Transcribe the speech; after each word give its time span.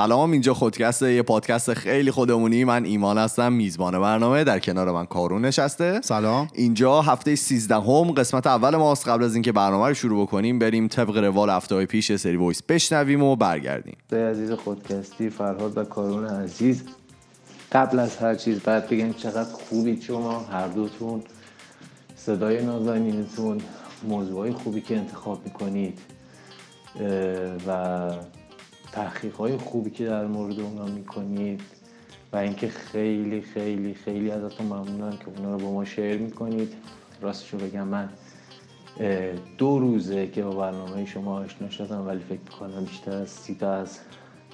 سلام 0.00 0.30
اینجا 0.30 0.54
خودکست 0.54 1.02
یه 1.02 1.22
پادکست 1.22 1.74
خیلی 1.74 2.10
خودمونی. 2.10 2.64
من 2.64 2.84
ایمان 2.84 3.18
هستم 3.18 3.52
میزبان 3.52 4.00
برنامه. 4.00 4.44
در 4.44 4.58
کنار 4.58 4.92
من 4.92 5.06
کارون 5.06 5.44
نشسته. 5.44 6.00
سلام. 6.00 6.48
اینجا 6.54 7.00
هفته 7.00 7.34
13 7.34 7.74
هم 7.74 8.12
قسمت 8.12 8.46
اول 8.46 8.76
ماست. 8.76 9.08
قبل 9.08 9.24
از 9.24 9.34
اینکه 9.34 9.52
برنامه 9.52 9.88
رو 9.88 9.94
شروع 9.94 10.26
بکنیم 10.26 10.58
بریم 10.58 10.88
طبق 10.88 11.16
روال 11.16 11.50
هفته 11.50 11.74
های 11.74 11.86
پیش 11.86 12.16
سری 12.16 12.36
وایس 12.36 12.62
بشنویم 12.62 13.22
و 13.22 13.36
برگردیم. 13.36 13.96
عزیز 14.12 14.52
خودکستی 14.52 15.30
فرهاد 15.30 15.78
و 15.78 15.84
کارون 15.84 16.26
عزیز 16.26 16.82
قبل 17.72 17.98
از 17.98 18.16
هر 18.16 18.34
چیز 18.34 18.60
بعد 18.60 18.88
بگم 18.88 19.12
چقدر 19.12 19.52
خوبی 19.52 20.02
شما 20.02 20.38
هر 20.38 20.66
دوتون. 20.66 21.22
صدای 22.16 22.64
نازنینتون 22.64 23.58
موضوعی 24.08 24.52
خوبی 24.52 24.80
که 24.80 24.96
انتخاب 24.96 25.40
می‌کنید 25.44 25.98
و 27.66 28.10
تحقیق 28.92 29.34
های 29.34 29.56
خوبی 29.56 29.90
که 29.90 30.06
در 30.06 30.26
مورد 30.26 30.60
اونا 30.60 30.84
می‌کنید 30.84 31.60
و 32.32 32.36
اینکه 32.36 32.68
خیلی 32.68 33.40
خیلی 33.40 33.94
خیلی 33.94 34.30
ازتون 34.30 34.66
ممنونم 34.66 35.16
که 35.16 35.28
اونا 35.36 35.52
رو 35.52 35.58
با 35.58 35.72
ما 35.72 35.84
شیر 35.84 36.18
می‌کنید. 36.18 36.74
راستشو 37.20 37.58
بگم 37.58 37.86
من 37.86 38.08
دو 39.58 39.78
روزه 39.78 40.26
که 40.26 40.42
با 40.42 40.50
برنامه 40.50 41.06
شما 41.06 41.38
آشنا 41.38 41.70
شدم 41.70 42.06
ولی 42.06 42.20
فکر 42.20 42.40
می‌کنم 42.40 42.84
بیشتر 42.84 43.12
از 43.12 43.28
سی 43.28 43.54
تا 43.54 43.72
از 43.72 43.98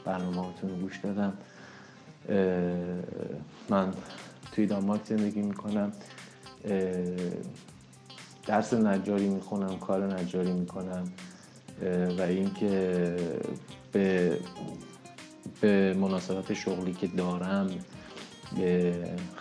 برنامه 0.04 0.36
رو 0.62 0.68
گوش 0.68 0.98
دادم. 0.98 1.32
من 3.68 3.92
توی 4.52 4.66
دانمارک 4.66 5.04
زندگی 5.04 5.42
می‌کنم. 5.42 5.92
درس 8.46 8.74
نجاری 8.74 9.28
می‌خونم 9.28 9.78
کار 9.78 10.14
نجاری 10.20 10.52
می‌کنم. 10.52 11.04
و 12.18 12.22
اینکه 12.22 13.16
به 13.96 14.38
به 15.60 15.94
مناسبت 15.94 16.54
شغلی 16.54 16.92
که 16.92 17.06
دارم 17.06 17.70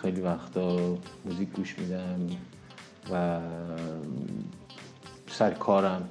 خیلی 0.02 0.20
وقتا 0.20 0.98
موزیک 1.24 1.48
گوش 1.48 1.78
میدم 1.78 2.20
و 3.12 3.40
سر 5.30 5.50
کارم. 5.50 6.08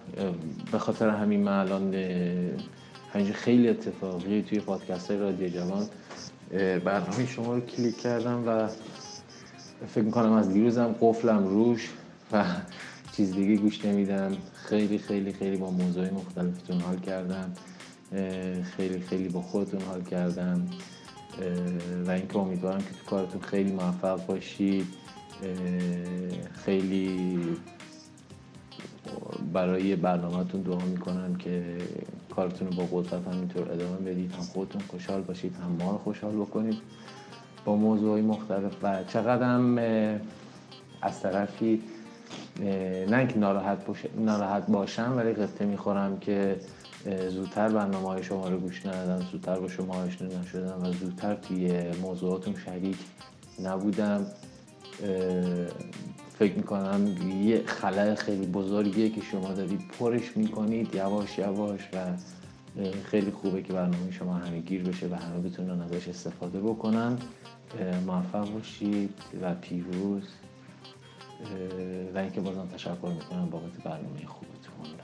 به 0.72 0.80
خاطر 0.80 1.10
همین 1.10 1.44
من 1.44 1.60
الان 1.60 1.94
همینجا 3.14 3.34
خیلی 3.34 3.70
اتفاقی 3.70 4.42
توی 4.42 4.59
پادکست 4.59 5.12
رادیو 5.12 5.50
جوان 5.50 5.88
برنامه 6.86 7.26
شما 7.28 7.54
رو 7.54 7.62
کلیک 7.62 7.98
کردم 8.02 8.44
و 8.48 8.68
فکر 9.88 10.04
می‌کنم 10.04 10.32
از 10.32 10.54
دیروزم 10.54 10.96
قفلم 11.02 11.48
روش 11.48 11.90
و 12.32 12.46
چیز 13.12 13.32
دیگه 13.32 13.56
گوش 13.56 13.86
نمیدم. 13.86 14.38
خیلی 14.54 14.98
خیلی 14.98 15.34
خیلی 15.34 15.58
با 15.58 15.70
موضوعی 15.70 16.09
مختلفتون 16.09 16.82
حال 16.82 17.00
کردم. 17.00 17.54
خیلی 18.78 19.00
خیلی 19.00 19.30
با 19.30 19.42
خودتون 19.42 19.81
حال 19.81 20.03
کردم. 20.03 20.67
و 22.06 22.12
اینکه 22.12 22.38
امیدوارم 22.38 22.78
که 22.78 22.86
تو 22.86 23.09
کارتون 23.09 23.42
خیلی 23.42 23.72
موفق 23.72 24.25
باشید. 24.25 24.88
خیلی 26.53 27.39
برای 29.53 29.95
برنامهتون 29.95 30.62
دعا 30.62 30.86
می‌کنم 30.86 31.36
که 31.36 31.78
کارتون 32.36 32.67
رو 32.67 32.73
با 32.73 32.84
قدرت 32.92 33.28
همینطور 33.28 33.72
ادامه 33.72 33.97
بدید. 33.97 34.31
هم 34.31 34.44
خودتون 34.44 34.81
خوشحال 34.88 35.22
باشید 35.22 35.56
هم 35.56 35.86
ما 35.86 35.92
رو 35.92 35.97
خوشحال 35.97 36.31
بکنید 36.31 36.78
با 37.66 37.75
موضوعی 37.75 38.22
مختلف. 38.22 38.72
و 38.84 39.03
چقدرم 39.03 39.78
از 41.01 41.22
طرفی 41.22 41.81
نه 43.09 43.18
اینکه 43.18 43.38
ناراحت, 43.38 43.78
ناراحت 44.18 44.68
باشم 44.68 45.13
ولی 45.18 45.34
قطعه 45.34 45.68
می‌خورم 45.68 46.19
که 46.19 46.56
زودتر 47.06 47.70
برنامه 47.70 48.08
های 48.08 48.24
شما 48.24 48.50
رو 48.50 48.58
گوش 48.58 48.86
ندادم 48.86 49.26
زودتر 49.32 49.60
با 49.60 49.68
شما 49.68 49.94
آشنا 49.94 50.40
نشدم 50.40 50.84
و 50.84 50.92
زودتر 50.92 51.36
توی 51.36 51.92
موضوعاتون 52.02 52.56
شریک 52.66 52.98
نبودم. 53.64 54.26
فکر 56.40 56.54
می‌کنم 56.54 57.32
یه 57.44 57.64
خلای 57.66 58.16
خیلی 58.16 58.46
بزرگیه 58.46 59.10
که 59.10 59.22
شما 59.22 59.54
دارید 59.54 59.82
پرش 60.00 60.38
می‌کنید 60.38 60.96
یواش 60.96 61.38
یواش 61.38 61.82
و 61.94 61.98
خیلی 63.04 63.32
خوبه 63.32 63.62
که 63.62 63.74
برنامه 63.74 64.12
شما 64.12 64.34
همه 64.34 64.60
گیر 64.60 64.84
بشه 64.84 65.08
و 65.08 65.16
همه 65.16 65.40
بتونن 65.40 65.82
ازش 65.82 66.08
استفاده 66.08 66.60
بکنن. 66.60 67.18
موفق 68.08 68.52
باشید 68.52 69.14
و 69.42 69.56
پیروز. 69.56 70.24
و 72.16 72.18
اینکه 72.18 72.42
بازم 72.42 72.68
تشکر 72.74 73.08
می‌کنم 73.08 73.50
بابت 73.50 73.84
برنامه 73.84 74.26
خوبتون. 74.26 74.96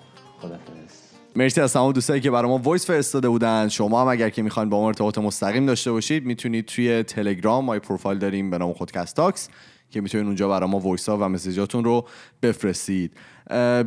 خدافظ 0.42 1.11
مرسی 1.36 1.62
از 1.62 1.74
تمام 1.74 1.92
دوستایی 1.92 2.22
که 2.22 2.31
برای 2.31 2.52
ما 2.52 2.58
voice 2.58 2.86
فرستاده 2.86 3.30
بودن. 3.30 3.68
شما 3.68 4.02
هم 4.02 4.08
اگر 4.08 4.30
که 4.30 4.42
می‌خواین 4.42 4.69
با 4.69 4.81
ما 4.81 4.88
ارتباط 4.88 5.18
مستقیم 5.18 5.66
داشته 5.66 5.92
باشید 5.92 6.25
می‌تونید 6.25 6.66
توی 6.66 7.03
تلگرام 7.03 7.66
ما 7.66 7.80
پروفایل 7.80 8.18
داریم 8.19 8.50
به 8.50 8.58
نام 8.58 8.74
خودکست 8.74 9.16
talks. 9.16 9.50
که 9.91 10.02
می‌تونید 10.02 10.28
اونجا 10.28 10.50
برای 10.50 10.69
ما 10.69 10.79
voice 10.80 11.09
ها 11.09 11.18
و 11.18 11.24
message 11.24 11.66
اتون 11.66 11.84
رو 11.84 12.07
بفرستید. 12.41 13.12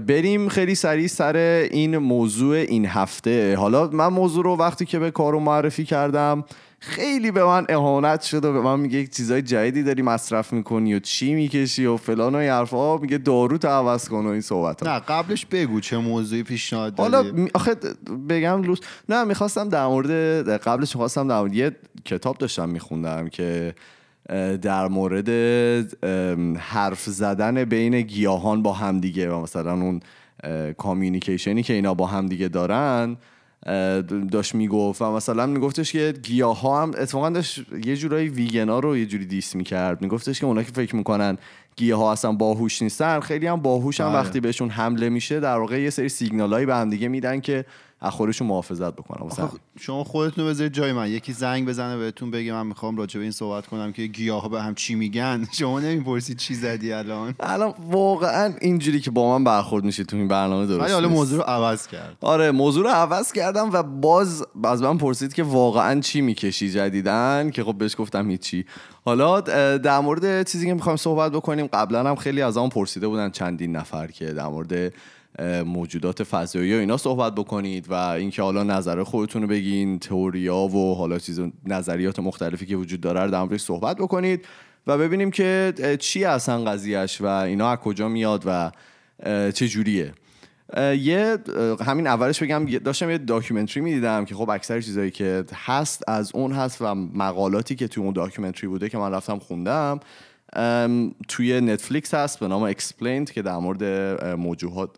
بریم 0.06 0.48
خیلی 0.48 0.74
سریع 0.74 1.06
سر 1.06 1.36
این 1.70 1.98
موضوع 1.98 2.56
این 2.56 2.86
هفته. 2.86 3.56
حالا 3.56 3.88
من 3.88 4.08
موضوع 4.08 4.44
رو 4.44 4.56
وقتی 4.56 4.84
که 4.84 4.98
به 4.98 5.10
کارو 5.10 5.40
معرفی 5.40 5.84
کردم 5.84 6.44
خیلی 6.80 7.30
به 7.30 7.44
من 7.44 7.66
اهانت 7.68 8.22
شد 8.22 8.44
و 8.44 8.52
به 8.52 8.60
من 8.60 8.80
میگه 8.80 9.06
چیزای 9.06 9.42
جدیدی 9.42 9.82
داری 9.82 10.02
مصرف 10.02 10.52
می‌کنی 10.52 10.94
و 10.94 10.98
چی 10.98 11.34
می‌کشی 11.34 11.86
و 11.86 11.96
فلان 11.96 12.34
و 12.34 12.38
این 12.38 12.50
حرفا. 12.50 12.96
میگه 12.96 13.18
دارو 13.18 13.58
تو 13.58 13.68
عوض 13.68 14.08
کن 14.08 14.26
و 14.26 14.28
این 14.28 14.40
صحبت 14.40 14.86
ها. 14.86 14.94
نه 14.94 15.00
قبلش 15.00 15.46
بگو 15.46 15.80
چه 15.80 15.96
موضوعی 15.98 16.42
پیشنهاد 16.42 16.94
داری 16.94 17.14
حالا 17.14 17.46
آخه 17.54 17.74
بگم 18.28 18.62
لوس 18.62 18.78
نه 19.08 19.24
می‌خواستم 19.24 19.68
در 19.68 19.86
مورد 19.86 20.48
قبلش 20.48 20.96
می‌خواستم 20.96 21.28
در 21.28 21.38
مورد 21.38 21.54
یه 21.54 21.76
کتاب 22.04 22.38
داشتم 22.38 22.68
میخوندم 22.68 23.28
که 23.28 23.74
در 24.62 24.88
مورد 24.88 25.28
حرف 26.58 27.04
زدن 27.04 27.64
بین 27.64 28.00
گیاهان 28.00 28.62
با 28.62 28.72
همدیگه 28.72 29.30
و 29.30 29.40
مثلا 29.40 29.72
اون 29.72 30.00
کامیونیکیشنی 30.78 31.62
که 31.62 31.72
اینا 31.72 31.94
با 31.94 32.06
همدیگه 32.06 32.48
دارن 32.48 33.16
داشت 34.30 34.54
می‌گفت 34.54 35.02
و 35.02 35.12
مثلا 35.12 35.46
میگفتش 35.46 35.92
که 35.92 36.14
گیاه 36.22 36.60
ها 36.60 36.82
هم 36.82 36.90
اتفاقا 36.90 37.30
داشت 37.30 37.64
یه 37.84 37.96
جورایی 37.96 38.28
ویگنا 38.28 38.78
رو 38.78 38.96
یه 38.96 39.06
جوری 39.06 39.26
دیس 39.26 39.56
می‌کرد 39.56 40.02
میگفتش 40.02 40.40
که 40.40 40.46
اونا 40.46 40.62
که 40.62 40.72
فکر 40.72 40.96
می‌کنن 40.96 41.38
گیاه 41.76 42.00
ها 42.00 42.12
اصلا 42.12 42.32
باهوش 42.32 42.82
نیستن 42.82 43.20
خیلی 43.20 43.46
هم 43.46 43.62
باهوشن 43.62 44.04
بله. 44.04 44.14
وقتی 44.14 44.40
بهشون 44.40 44.70
حمله 44.70 45.08
میشه 45.08 45.40
در 45.40 45.58
واقع 45.58 45.80
یه 45.80 45.90
سری 45.90 46.08
سیگنال 46.08 46.52
هایی 46.52 46.66
به 46.66 46.74
هم 46.74 46.90
دیگه 46.90 47.08
میدن 47.08 47.40
که 47.40 47.64
از 48.04 48.12
خودشون 48.12 48.48
محافظت 48.48 48.92
بکنم. 48.92 49.26
مثلا 49.26 49.48
شما 49.80 50.04
خودتون 50.04 50.46
بذارید 50.46 50.72
جای 50.72 50.92
من. 50.92 51.10
یکی 51.10 51.32
زنگ 51.32 51.68
بزنه 51.68 51.96
بهتون 51.96 52.30
بگه 52.30 52.52
من 52.52 52.66
می‌خوام 52.66 52.96
راجع 52.96 53.18
به 53.18 53.22
این 53.22 53.32
صحبت 53.32 53.66
کنم 53.66 53.92
که 53.92 54.06
گیاه 54.06 54.48
به 54.48 54.62
هم 54.62 54.74
چی 54.74 54.94
میگن. 54.94 55.46
شما 55.58 55.80
نمی‌پرسید 55.80 56.36
چی 56.36 56.54
زدی 56.54 56.92
الان. 56.92 57.34
الان 57.40 57.74
واقعا 57.90 58.54
اینجوری 58.60 59.00
که 59.00 59.10
با 59.10 59.38
من 59.38 59.44
برخورد 59.44 59.84
میشه 59.84 60.04
تو 60.04 60.16
این 60.16 60.28
برنامه 60.28 60.66
درست 60.66 60.92
حالا 60.92 61.08
موضوع 61.08 61.38
رو 61.38 61.44
عوض 61.44 61.86
کرد. 61.86 62.16
آره 62.20 62.50
موضوع 62.50 62.84
رو 62.84 62.90
عوض 62.90 63.32
کردم 63.32 63.70
و 63.72 63.82
باز 63.82 64.46
از 64.64 64.82
من 64.82 64.98
پرسید 64.98 65.32
که 65.32 65.42
واقعا 65.42 66.00
چی 66.00 66.20
می‌کشی 66.20 66.70
جدیدن 66.70 67.50
که 67.50 67.64
خب 67.64 67.78
بهش 67.78 67.96
گفتم 67.98 68.30
هیچی. 68.30 68.64
حالا 69.04 69.40
در 69.76 70.00
مورد 70.00 70.48
چیزی 70.48 70.66
که 70.66 70.74
می‌خوایم 70.74 70.96
صحبت 70.96 71.32
بکنیم 71.32 71.66
قبلا 71.66 72.10
هم 72.10 72.16
خیلی 72.16 72.42
از 72.42 72.56
اون 72.56 72.68
پرسیده 72.68 73.08
بودن 73.08 73.30
چندین 73.30 73.76
نفر 73.76 74.06
که 74.06 74.26
در 74.26 74.46
مورد 74.46 74.92
موجودات 75.66 76.22
فضایی 76.22 76.74
و 76.74 76.78
اینا 76.78 76.96
صحبت 76.96 77.34
بکنید 77.34 77.90
و 77.90 77.94
اینکه 77.94 78.42
حالا 78.42 78.62
نظر 78.62 79.02
خودتون 79.02 79.42
رو 79.42 79.48
بگین 79.48 79.98
تئوریا 79.98 80.56
و 80.56 80.94
حالا 80.94 81.18
چیز 81.18 81.40
نظریات 81.66 82.18
مختلفی 82.18 82.66
که 82.66 82.76
وجود 82.76 83.00
داره 83.00 83.20
رو 83.20 83.30
در 83.30 83.56
صحبت 83.56 83.96
بکنید 83.96 84.46
و 84.86 84.98
ببینیم 84.98 85.30
که 85.30 85.74
چی 86.00 86.24
اصلا 86.24 86.64
قضیهش 86.64 87.20
و 87.20 87.26
اینا 87.26 87.70
از 87.70 87.78
کجا 87.78 88.08
میاد 88.08 88.42
و 88.46 88.70
چه 89.52 89.68
جوریه. 89.68 90.12
یه 90.98 91.38
همین 91.86 92.06
اولش 92.06 92.42
بگم 92.42 92.64
داشتم 92.64 93.10
یه 93.10 93.18
documentary 93.18 93.82
می‌دیدم 93.82 94.24
که 94.24 94.34
خب 94.34 94.50
اکثر 94.50 94.80
چیزایی 94.80 95.10
که 95.10 95.44
هست 95.54 96.08
از 96.08 96.30
اون 96.34 96.52
هست 96.52 96.82
و 96.82 96.94
مقالاتی 96.94 97.74
که 97.74 97.88
تو 97.88 98.00
اون 98.00 98.12
documentary 98.12 98.68
بوده 98.68 98.88
که 98.88 98.98
من 98.98 99.12
رفتم 99.12 99.38
خوندم 99.38 100.00
توی 101.28 101.60
نتفلیکس 101.60 102.14
هست 102.14 102.40
به 102.40 102.48
نام 102.48 102.62
Explained 102.62 103.30
که 103.30 103.42
در 103.42 103.56
مورد 103.56 103.84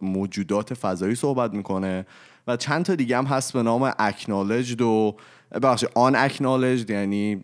موجودات 0.02 0.74
فضایی 0.74 1.14
صحبت 1.14 1.54
می‌کنه. 1.54 2.06
و 2.46 2.56
چند 2.56 2.84
تا 2.84 2.94
دیگه 2.94 3.18
هم 3.18 3.24
هست 3.24 3.52
به 3.52 3.62
نام 3.62 3.92
Unacknowledged 3.98 4.80
و 4.80 5.16
بخش 5.62 5.84
آن 5.94 6.16
اکنالجد 6.16 6.90
یعنی 6.90 7.42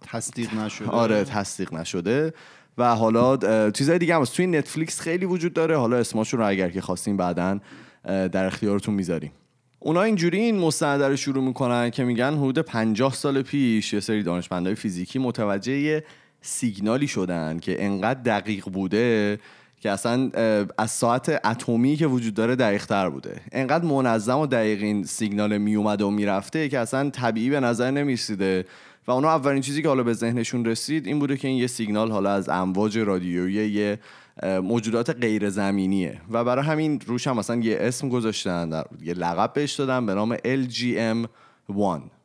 تصدیق 0.00 0.54
نشده. 0.54 0.88
آره 0.88 1.24
تصدیق 1.24 1.74
نشده. 1.74 2.32
و 2.78 2.94
حالا 2.94 3.70
چیزهای 3.70 3.98
دیگه 3.98 4.14
هم 4.14 4.22
هست. 4.22 4.36
توی 4.36 4.46
نتفلیکس 4.46 5.00
خیلی 5.00 5.24
وجود 5.24 5.52
داره. 5.52 5.76
حالا 5.76 5.96
اسماشون 5.96 6.40
رو 6.40 6.46
اگر 6.46 6.70
که 6.70 6.80
خواستیم 6.80 7.16
بعدا 7.16 7.60
در 8.04 8.44
اختیارتون 8.44 8.94
می‌ذاریم. 8.94 9.32
اونا 9.78 10.02
اینجوری 10.02 10.38
این 10.38 10.58
مستند 10.58 11.02
رو 11.02 11.16
شروع 11.16 11.44
می‌کنن 11.44 11.90
که 11.90 12.04
میگن 12.04 12.34
حدود 12.34 12.58
50 12.58 13.14
سال 13.14 13.42
پیش 13.42 13.92
یه 13.92 14.00
سری 14.00 14.22
دانشمندای 14.22 14.74
فیزیکی 14.74 15.18
متوجه 15.18 16.04
سیگنالی 16.48 17.08
شدن 17.08 17.58
که 17.58 17.84
انقدر 17.84 18.20
دقیق 18.20 18.64
بوده 18.64 19.38
که 19.80 19.90
اصلا 19.90 20.30
از 20.78 20.90
ساعت 20.90 21.40
اتمی 21.46 21.96
که 21.96 22.06
وجود 22.06 22.34
داره 22.34 22.56
دقیق 22.56 22.86
تر 22.86 23.08
بوده. 23.08 23.40
انقدر 23.52 23.84
منظم 23.84 24.38
و 24.38 24.46
دقیق 24.46 24.82
این 24.82 25.04
سیگنال 25.04 25.58
میومده 25.58 26.04
و 26.04 26.10
می‌رفته 26.10 26.68
که 26.68 26.78
اصلا 26.78 27.10
طبیعی 27.10 27.50
به 27.50 27.60
نظر 27.60 27.90
نمی‌رسیده. 27.90 28.64
و 29.06 29.10
اونا 29.10 29.28
اولین 29.28 29.62
چیزی 29.62 29.82
که 29.82 29.88
حالا 29.88 30.02
به 30.02 30.12
ذهنشون 30.12 30.64
رسید 30.64 31.06
این 31.06 31.18
بوده 31.18 31.36
که 31.36 31.48
این 31.48 31.56
یه 31.56 31.66
سیگنال 31.66 32.10
حالا 32.10 32.30
از 32.30 32.48
امواج 32.48 32.98
رادیویی 32.98 33.70
یه 33.70 33.98
موجودات 34.42 35.10
غیر 35.10 35.50
زمینیه. 35.50 36.20
و 36.30 36.44
برای 36.44 36.64
همین 36.64 37.00
روش 37.06 37.26
هم 37.26 37.36
مثلا 37.36 37.56
یه 37.56 37.76
اسم 37.80 38.08
گذاشتن 38.08 38.82
یه 39.02 39.14
لقب 39.14 39.52
بهش 39.52 39.72
دادن 39.72 40.06
به 40.06 40.14
نام 40.14 40.36
LGM1 40.36 42.17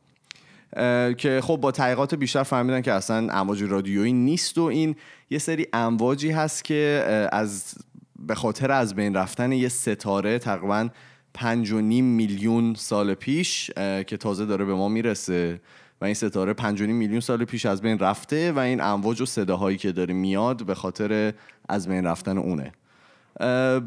که 1.18 1.40
خب 1.42 1.56
با 1.56 1.70
تحقیقات 1.70 2.14
بیشتر 2.14 2.42
فهمیدن 2.42 2.80
که 2.80 2.92
اصلا 2.92 3.28
امواج 3.32 3.62
رادیویی 3.62 4.12
نیست 4.12 4.58
و 4.58 4.62
این 4.62 4.96
یه 5.30 5.38
سری 5.38 5.66
امواجی 5.72 6.30
هست 6.30 6.64
که 6.64 7.28
از 7.32 7.74
به 8.18 8.34
خاطر 8.34 8.70
از 8.70 8.94
بین 8.94 9.14
رفتن 9.14 9.52
یه 9.52 9.68
ستاره 9.68 10.38
تقریبا 10.38 10.88
پنج 11.34 11.72
و 11.72 11.80
نیم 11.80 12.04
میلیون 12.04 12.74
سال 12.74 13.14
پیش 13.14 13.70
که 14.06 14.16
تازه 14.20 14.46
داره 14.46 14.64
به 14.64 14.74
ما 14.74 14.88
می‌رسه 14.88 15.60
و 16.00 16.04
این 16.04 16.14
ستاره 16.14 16.52
پنج 16.52 16.80
و 16.80 16.86
نیم 16.86 16.96
میلیون 16.96 17.20
سال 17.20 17.44
پیش 17.44 17.66
از 17.66 17.82
بین 17.82 17.98
رفته 17.98 18.52
و 18.52 18.58
این 18.58 18.80
امواج 18.80 19.20
و 19.20 19.26
صداهایی 19.26 19.78
که 19.78 19.92
داره 19.92 20.14
میاد 20.14 20.66
به 20.66 20.74
خاطر 20.74 21.32
از 21.68 21.88
بین 21.88 22.04
رفتن 22.04 22.38
اونه. 22.38 22.72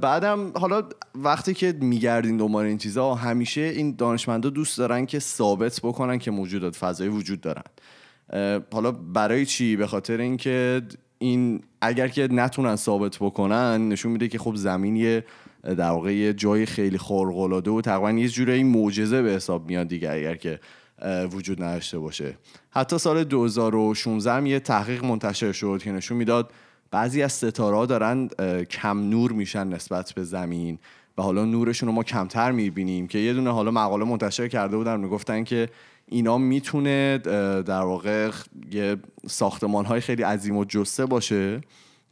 بعدم 0.02 0.52
حالا 0.56 0.84
وقتی 1.16 1.54
که 1.54 1.76
میگردین 1.82 2.38
دنبال 2.38 2.66
این 2.66 2.78
چیزها 2.78 3.16
همیشه 3.16 3.62
این 3.62 3.96
دانشمندا 3.96 4.50
دوست 4.50 4.78
دارن 4.78 5.06
که 5.06 5.20
ثابت 5.20 5.80
بکنن 5.84 6.20
که 6.20 6.32
موجودات 6.32 6.76
فضایی 6.76 7.10
وجود 7.10 7.42
دارن. 7.42 7.64
حالا 8.74 8.92
برای 8.92 9.46
چی؟ 9.46 9.76
به 9.76 9.88
خاطر 9.88 10.18
اینکه 10.18 10.82
این 11.20 11.62
اگر 11.82 12.08
که 12.08 12.28
نتونن 12.32 12.76
ثابت 12.76 13.18
بکنن 13.18 13.90
نشون 13.90 14.12
میده 14.12 14.28
که 14.28 14.40
خب 14.40 14.56
زمین 14.56 14.96
یه 14.96 15.26
در 15.64 15.90
واقع 15.90 16.16
یه 16.16 16.34
جای 16.34 16.66
خیلی 16.66 16.98
خارق 16.98 17.36
و 17.36 17.82
تقریبا 17.82 18.12
یه 18.12 18.28
جوری 18.28 18.64
معجزه 18.64 19.22
به 19.22 19.30
حساب 19.30 19.68
میاد 19.68 19.88
دیگه 19.88 20.12
اگر 20.12 20.36
که 20.36 20.60
وجود 21.32 21.64
نداشته 21.64 22.00
باشه. 22.00 22.38
حتی 22.70 22.98
سال 22.98 23.24
2016 23.24 24.32
هم 24.32 24.46
یه 24.46 24.60
تحقیق 24.60 25.06
منتشر 25.06 25.52
شد 25.52 25.82
که 25.84 25.92
نشون 25.92 26.18
می‌داد 26.18 26.52
بعضی 26.92 27.22
از 27.22 27.34
ستاره 27.34 27.76
ها 27.76 27.86
دارن 27.86 28.28
کم 28.70 29.10
نور 29.10 29.32
میشن 29.32 29.68
نسبت 29.68 30.14
به 30.14 30.24
زمین 30.24 30.80
و 31.18 31.22
حالا 31.22 31.46
نورشون 31.46 31.90
رو 31.90 31.96
ما 31.96 32.04
کمتر 32.04 32.52
می‌بینیم 32.52 33.08
که 33.08 33.20
یه 33.20 33.34
دونه 33.34 33.52
حالا 33.52 33.72
مقاله 33.72 34.06
منتشر 34.06 34.48
کرده 34.48 34.78
بودن 34.78 35.00
می‌گفتن 35.00 35.44
که 35.44 35.70
اینا 36.06 36.38
می‌تونه 36.38 37.18
در 37.66 37.82
واقع 37.82 38.32
یه 38.72 38.98
ساختمان 39.28 39.86
های 39.86 40.02
خیلی 40.02 40.24
عظیم 40.24 40.58
و 40.58 40.66
جسه 40.66 41.06
باشه 41.06 41.62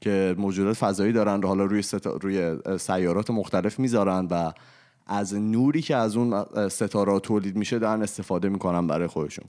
که 0.01 0.35
موجودات 0.37 0.77
فضایی 0.77 1.13
دارن 1.13 1.41
رو 1.41 1.47
حالا 1.47 1.65
روی, 1.65 1.83
روی 2.21 2.57
سیارات 2.77 3.31
مختلف 3.31 3.79
می‌ذارن 3.79 4.27
و 4.31 4.51
از 5.07 5.35
نوری 5.35 5.81
که 5.81 5.95
از 5.95 6.17
اون 6.17 6.45
ستاره 6.69 7.19
تولید 7.19 7.55
میشه 7.55 7.79
دارن 7.79 8.01
استفاده 8.01 8.49
می‌کنن 8.49 8.87
برای 8.87 9.07
خودشون. 9.07 9.45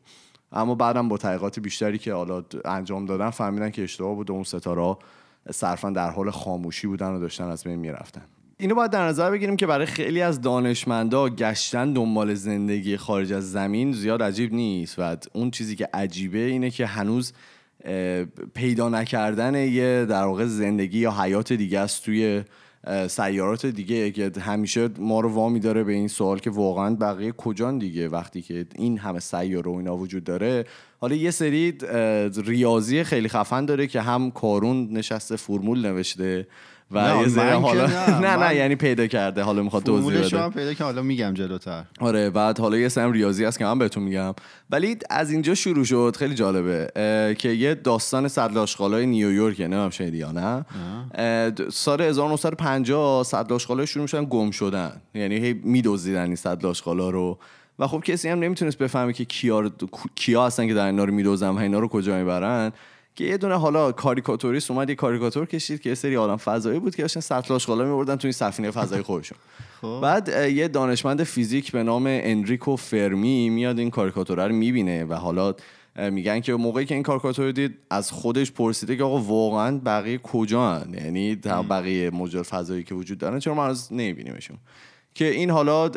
اما 0.52 0.75
بعدم 0.75 1.08
با 1.08 1.17
تحقیقات 1.17 1.61
بیشتری 1.61 1.99
که 1.99 2.14
حالا 2.14 2.44
انجام 2.64 3.06
دادن 3.06 3.31
فهمیدن 3.31 3.70
که 3.70 3.82
اشتباه 3.82 4.14
بوده 4.14 4.32
اون 4.32 4.44
ستاره 4.44 4.96
صرفا 5.50 5.90
در 5.90 6.10
حال 6.10 6.31
خاموشی 6.31 6.87
بودن 6.87 7.10
و 7.10 7.20
داشتن 7.20 7.44
از 7.44 7.64
بین 7.64 7.78
می‌رفتن. 7.78 8.22
اینو 8.58 8.75
باید 8.75 8.90
در 8.90 9.06
نظر 9.06 9.31
بگیریم 9.31 9.56
که 9.56 9.66
برای 9.66 9.87
خیلی 9.87 10.22
از 10.22 10.40
دانشمندا 10.40 11.28
گشتن 11.28 11.93
دنبال 11.93 12.34
زندگی 12.34 12.96
خارج 12.96 13.32
از 13.32 13.52
زمین 13.52 13.93
زیاد 13.93 14.22
عجیب 14.22 14.54
نیست 14.54 14.98
و 14.98 15.16
اون 15.32 15.50
چیزی 15.50 15.76
که 15.76 15.88
عجیبه 15.94 16.38
اینه 16.38 16.70
که 16.70 16.87
هنوز 16.87 17.32
پیدا 18.54 18.88
نکردن 18.88 19.54
یه 19.54 20.06
در 20.08 20.25
واقع 20.25 20.46
زندگی 20.46 20.98
یا 20.98 21.10
حیات 21.10 21.52
دیگه 21.52 21.81
است 21.81 22.04
توی 22.04 22.42
سیارات 23.09 23.67
دیگه 23.67 24.11
که 24.11 24.33
همیشه 24.41 24.88
ما 24.99 25.21
رو 25.21 25.29
وامی 25.29 25.61
داره 25.61 25.85
به 25.85 25.93
این 25.93 26.09
سوال 26.09 26.38
که 26.38 26.50
واقعا 26.50 26.94
بقیه 26.94 27.33
کجان 27.33 27.79
دیگه 27.79 28.09
وقتی 28.09 28.43
که 28.43 28.67
این 28.75 28.99
همه 28.99 29.21
سیاره 29.21 29.71
و 29.71 29.75
اینا 29.75 29.97
وجود 29.97 30.25
داره. 30.25 30.65
حالا 31.00 31.17
یه 31.17 31.31
سری 31.31 31.79
ریاضی 32.44 33.05
خیلی 33.05 33.29
خفن 33.29 33.65
داره 33.65 33.87
که 33.87 34.00
هم 34.00 34.31
کارون 34.31 34.88
نشسته 34.93 35.37
فرمول 35.37 35.87
نوشته. 35.87 36.47
و 36.91 37.17
یه 37.23 37.29
سری 37.29 37.50
حالا 37.50 37.87
نه 38.21 38.37
نه, 38.47 38.55
یعنی 38.55 38.75
پیدا 38.77 39.06
کرده 39.06 39.43
حالا 39.43 39.62
می‌خواد 39.62 39.83
توضیح 39.83 40.21
بده. 40.21 40.43
هم 40.43 40.53
پیدا 40.53 40.75
که 40.75 40.85
حالا 40.85 41.03
میگم 41.03 41.35
جلوتر. 41.35 41.85
آره 42.00 42.31
بعد 42.31 42.59
حالا 42.59 42.79
یه 42.79 42.88
سری 42.88 43.12
ریاضی 43.12 43.44
هست 43.44 43.59
که 43.59 43.65
من 43.65 43.79
بهتون 43.79 44.03
میگم. 44.03 44.35
ولی 44.71 44.97
از 45.11 45.31
اینجا 45.31 45.55
شروع 45.55 45.85
شد 45.85 46.17
خیلی 46.19 46.35
جالبه 46.35 46.91
که 47.38 47.49
یه 47.49 47.75
داستان 47.75 48.29
صدلاشقالای 48.29 49.06
نیویورک 49.06 49.61
نه 49.61 49.77
هم 49.77 49.91
شنیدی 49.91 50.19
یا 50.19 50.33
نه. 50.33 50.65
سال 51.71 52.00
1950 52.00 53.25
صدلاشقالا 53.25 53.87
شروع 53.87 54.03
میشن 54.03 54.25
گم 54.25 54.50
شدن. 54.50 54.93
یعنی 55.15 55.37
هی 55.37 55.53
میدزدیدن 55.53 56.25
این 56.25 56.37
صدلاشقالا 56.37 57.11
رو. 57.11 57.38
و 57.79 57.87
خب 57.87 58.00
کسی 58.00 58.29
هم 58.29 58.38
نمی‌تونست 58.38 58.79
بفهمه 58.79 59.12
که 59.12 59.25
کیا 59.25 59.71
کیا 60.15 60.47
هستن 60.47 60.67
که 60.67 60.75
در 60.75 60.87
اینا 60.87 61.05
رو 61.05 61.15
میدوزن 61.15 61.49
و 61.49 61.59
اینا 61.59 61.79
رو 61.79 61.88
کجا 61.88 62.19
می‌برن. 62.19 62.73
که 63.16 63.24
یه 63.24 63.36
دونه 63.36 63.58
حالا 63.58 63.92
کاریکاتوریست 63.92 64.70
اومد 64.70 64.88
یه 64.88 64.94
کاریکاتور 64.94 65.46
کشید 65.46 65.80
که 65.80 65.88
یه 65.88 65.94
سری 65.94 66.16
آدم 66.16 66.36
فضایی 66.36 66.78
بود 66.78 66.96
که 66.96 67.02
داشتن 67.02 67.20
سطل 67.20 67.54
آشغالا 67.54 67.84
میبردن 67.84 68.16
تو 68.16 68.26
این 68.26 68.32
سفینه 68.32 68.70
فضایی 68.70 69.02
خودشون 69.02 69.38
خب. 69.82 70.00
بعد 70.02 70.28
یه 70.28 70.68
دانشمند 70.68 71.22
فیزیک 71.22 71.72
به 71.72 71.82
نام 71.82 72.04
انریکو 72.06 72.76
فرمی 72.76 73.50
میاد 73.50 73.78
این 73.78 73.90
کاریکاتور 73.90 74.48
رو 74.48 74.54
می‌بینه 74.54 75.04
و 75.04 75.14
حالا 75.14 75.54
میگن 76.10 76.40
که 76.40 76.54
موقعی 76.54 76.84
که 76.84 76.94
این 76.94 77.02
کاریکاتور 77.02 77.52
دید 77.52 77.78
از 77.90 78.10
خودش 78.10 78.52
پرسیده 78.52 78.96
که 78.96 79.04
آقا 79.04 79.18
واقعا 79.18 79.80
بقیه 79.84 80.18
کجا 80.18 80.70
هن؟ 80.70 80.94
یعنی 80.94 81.36
بقیه 81.70 82.10
موجود 82.10 82.42
فضایی 82.42 82.84
که 82.84 82.94
وجود 82.94 83.18
دارن 83.18 83.38
چرا 83.38 83.54
ما 83.54 83.66
از 83.66 83.92
نمیبینیمشون 83.92 84.56
که 85.14 85.24
این 85.24 85.50
حالا 85.50 85.88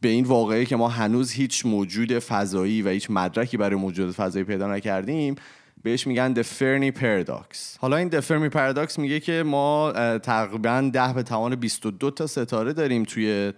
به 0.00 0.08
این 0.08 0.24
واقعه 0.24 0.64
که 0.64 0.76
ما 0.76 0.88
هنوز 0.88 1.32
هیچ 1.32 1.66
موجود 1.66 2.18
فضایی 2.18 2.82
و 2.82 2.88
هیچ 2.88 3.10
مدرکی 3.10 3.56
برای 3.56 3.76
موجود 3.76 4.10
فضایی 4.10 4.44
پیدا 4.44 4.74
نکردیم 4.74 5.34
بهش 5.82 6.06
میگن 6.06 6.34
The 6.34 6.44
Fermi 6.44 6.98
Paradox. 6.98 7.78
حالا 7.78 7.96
این 7.96 8.10
The 8.10 8.24
Fermi 8.24 8.54
Paradox 8.54 8.98
میگه 8.98 9.20
که 9.20 9.42
ما 9.46 9.92
تقریبا 10.18 10.90
10 10.92 11.12
به 11.12 11.22
توان 11.22 11.54
22 11.54 12.10
تا 12.10 12.26
ستاره 12.26 12.72
داریم 12.72 13.04
توی 13.04 13.52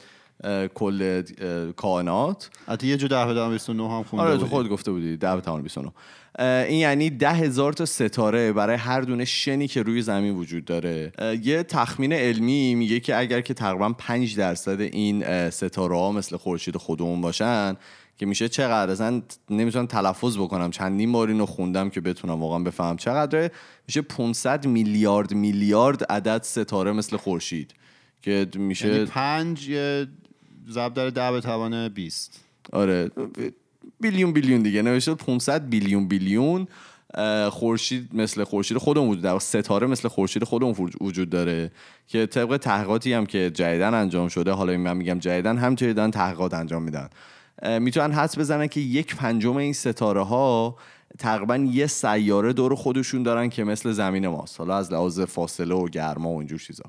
کل 0.75 1.23
کائنات. 1.77 2.51
حتی 2.67 2.87
یه 2.87 2.97
جو 2.97 3.09
10 3.09 3.27
به 3.27 3.35
توان 3.35 3.51
29 3.51 3.83
هم 3.83 4.03
خونده 4.03 4.27
آره 4.27 4.39
تو 4.39 4.47
خود 4.47 4.69
گفته 4.69 4.91
بودی 4.91 5.17
10 5.17 5.35
به 5.35 5.41
توان 5.41 5.63
29 5.63 5.93
این 6.39 6.79
یعنی 6.79 7.11
ده 7.11 7.33
هزار 7.33 7.73
تا 7.73 7.87
ستاره 7.87 8.53
برای 8.53 8.77
هر 8.77 9.01
دونه 9.01 9.25
شنی 9.25 9.69
که 9.69 9.83
روی 9.83 10.03
زمین 10.03 10.35
وجود 10.35 10.65
داره. 10.65 11.13
یه 11.43 11.63
تخمین 11.63 12.13
علمی 12.13 12.75
میگه 12.75 13.01
که 13.01 13.19
اگر 13.19 13.41
که 13.41 13.55
تقریبا 13.55 13.93
5 13.93 14.37
درصد 14.37 14.81
این 14.81 15.51
ستاره 15.51 15.97
ها 15.97 16.13
مثل 16.13 16.37
خورشید 16.37 16.77
خودمون 16.77 17.21
باشن 17.21 17.77
که 18.19 18.27
میشه 18.27 18.49
چقدر 18.49 18.93
اصلا 18.93 19.23
نمی‌تونم 19.51 19.87
تلفظ 19.87 20.37
بکنم 20.39 20.71
چندین 20.71 21.13
بار 21.13 21.29
اینو 21.29 21.47
خوندم 21.47 21.91
که 21.91 22.01
بتونم 22.01 22.41
واقعا 22.41 22.59
بفهم 22.59 22.97
چقدره. 22.97 23.51
میشه 23.89 24.03
500 24.03 24.67
میلیارد 24.67 25.35
میلیارد 25.35 26.05
عدد 26.05 26.43
ستاره 26.43 26.93
مثل 26.93 27.17
خورشید 27.17 27.75
که 28.23 28.47
میشه 28.55 28.89
یعنی 28.89 29.05
5 29.05 29.69
یه 29.69 30.07
ضرب 30.71 30.95
در 30.95 31.11
10 31.11 31.33
به 31.33 31.41
توان 31.41 31.89
20 31.89 32.41
آره. 32.73 33.11
بیلیون 34.01 34.33
بیلیون 34.33 34.63
دیگه. 34.63 34.83
نوشته 34.83 35.15
500 35.15 35.69
بیلیون 35.69 36.09
بیلیون 36.09 36.67
خورشید 37.51 38.09
مثل 38.13 38.45
خورشید 38.45 38.79
خودمون 38.79 39.09
وجود 39.09 39.23
داره 39.23 39.39
ستاره 39.39 39.87
مثل 39.87 40.09
خورشید 40.09 40.45
خودمون 40.45 40.75
وجود 41.01 41.31
داره 41.31 41.71
که 42.07 42.27
طبق 42.27 42.57
تحقیقاتی 42.57 43.13
هم 43.13 43.27
که 43.27 43.51
جدیدن 43.51 43.95
انجام 43.95 44.29
شده 44.29 44.53
حالا 44.53 44.77
من 44.77 44.97
میگم 44.97 45.19
جدیدن 45.19 45.57
هم 45.59 45.75
جدیدن 45.75 46.11
تحقیقات 46.11 46.55
انجام 46.55 46.83
میدن. 46.83 47.09
می‌تونن 47.79 48.13
حدس 48.13 48.39
بزنن 48.39 48.67
که 48.67 48.81
یک 48.81 49.17
پنجم 49.17 49.57
این 49.57 49.73
ستاره 49.73 50.25
ها 50.25 50.77
تقریبا 51.19 51.57
یه 51.57 51.87
سیاره 51.87 52.53
دور 52.53 52.75
خودشون 52.75 53.23
دارن 53.23 53.49
که 53.49 53.65
مثل 53.65 53.93
زمین 53.93 54.29
ماست. 54.29 54.59
حالا 54.59 54.77
از 54.77 54.93
لحاظ 54.93 55.21
فاصله 55.21 55.75
و 55.75 55.89
گرما 55.89 56.29
و 56.29 56.39
اینجور 56.39 56.59
چیزا. 56.59 56.85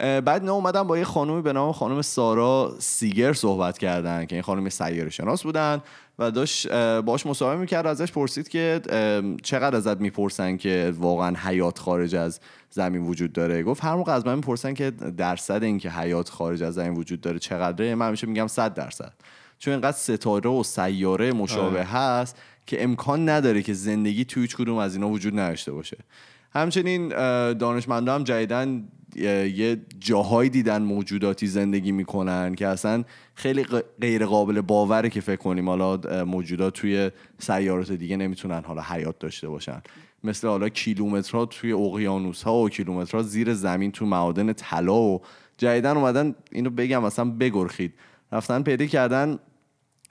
بعد 0.00 0.44
نه 0.44 0.50
اومدن 0.50 0.82
با 0.82 0.98
یه 0.98 1.04
خانومی 1.04 1.42
به 1.42 1.52
نام 1.52 1.72
خانم 1.72 2.02
سارا 2.02 2.74
سیگر 2.78 3.32
صحبت 3.32 3.78
کردن 3.78 4.26
که 4.26 4.36
این 4.36 4.42
خانم 4.42 4.68
سیاره 4.68 5.10
شناس 5.10 5.42
بودن. 5.42 5.82
و 6.18 6.30
داشت 6.30 6.72
باش 7.00 7.26
مصاحبه 7.26 7.60
می‌کرد 7.60 7.86
ازش 7.86 8.12
پرسید 8.12 8.48
که 8.48 8.80
چقدر 9.42 9.76
ازت 9.76 10.00
می‌پرسن 10.00 10.56
که 10.56 10.92
واقعا 10.96 11.36
حیات 11.36 11.78
خارج 11.78 12.14
از 12.14 12.40
زمین 12.70 13.02
وجود 13.02 13.32
داره؟ 13.32 13.62
گفت 13.62 13.84
هر 13.84 13.94
موقع 13.94 14.12
از 14.12 14.26
من 14.26 14.34
می‌پرسن 14.34 14.74
که 14.74 14.90
درصد 14.90 15.62
اینکه 15.62 15.90
حیات 15.90 16.28
خارج 16.28 16.62
از 16.62 16.74
زمین 16.74 16.94
وجود 16.94 17.20
داره 17.20 17.38
چقدره 17.38 17.94
من 17.94 18.06
همیشه 18.06 18.26
میگم 18.26 18.46
100 18.46 18.74
درصد. 18.74 19.12
چون 19.58 19.72
اینقدر 19.72 19.96
ستاره 19.96 20.50
و 20.50 20.62
سیاره 20.62 21.32
مشابه 21.32 21.78
آره. 21.78 21.82
هست 21.82 22.36
که 22.66 22.82
امکان 22.84 23.28
نداره 23.28 23.62
که 23.62 23.72
زندگی 23.72 24.24
توی 24.24 24.42
هیچ 24.42 24.56
کدوم 24.56 24.76
از 24.76 24.94
اینا 24.94 25.08
وجود 25.08 25.38
نداشته 25.38 25.72
باشه. 25.72 25.96
همچنین 26.54 27.08
دانشمندان 27.52 28.20
هم 28.20 28.24
جدیدن 28.24 28.88
یه 29.16 29.80
جاهایی 29.98 30.50
دیدن 30.50 30.82
موجوداتی 30.82 31.46
زندگی 31.46 31.92
می‌کنن 31.92 32.54
که 32.54 32.66
اصلا 32.66 33.04
خیلی 33.34 33.64
غیر 34.00 34.26
قابل 34.26 34.60
باوره 34.60 35.10
که 35.10 35.20
فکر 35.20 35.36
کنیم. 35.36 35.68
حالا 35.68 36.24
موجودات 36.24 36.74
توی 36.74 37.10
سیارات 37.38 37.92
دیگه 37.92 38.16
نمی‌تونن 38.16 38.62
حالا 38.64 38.82
حیات 38.82 39.18
داشته 39.18 39.48
باشن. 39.48 39.82
مثل 40.24 40.48
حالا 40.48 40.68
کیلومترها 40.68 41.46
توی 41.46 41.72
اقیانوس 41.72 42.42
ها 42.42 42.54
و 42.54 42.68
کیلومترها 42.68 43.22
زیر 43.22 43.54
زمین 43.54 43.92
تو 43.92 44.06
معادن 44.06 44.52
طلا 44.52 45.00
و 45.02 45.22
جدیدن 45.58 45.96
اومدن 45.96 46.34
اینو 46.52 46.70
بگم 46.70 47.02
مثلا 47.02 47.24
بگرخید. 47.30 47.94
رفتن 48.32 48.62
پیدا 48.62 48.86
کردن 48.86 49.38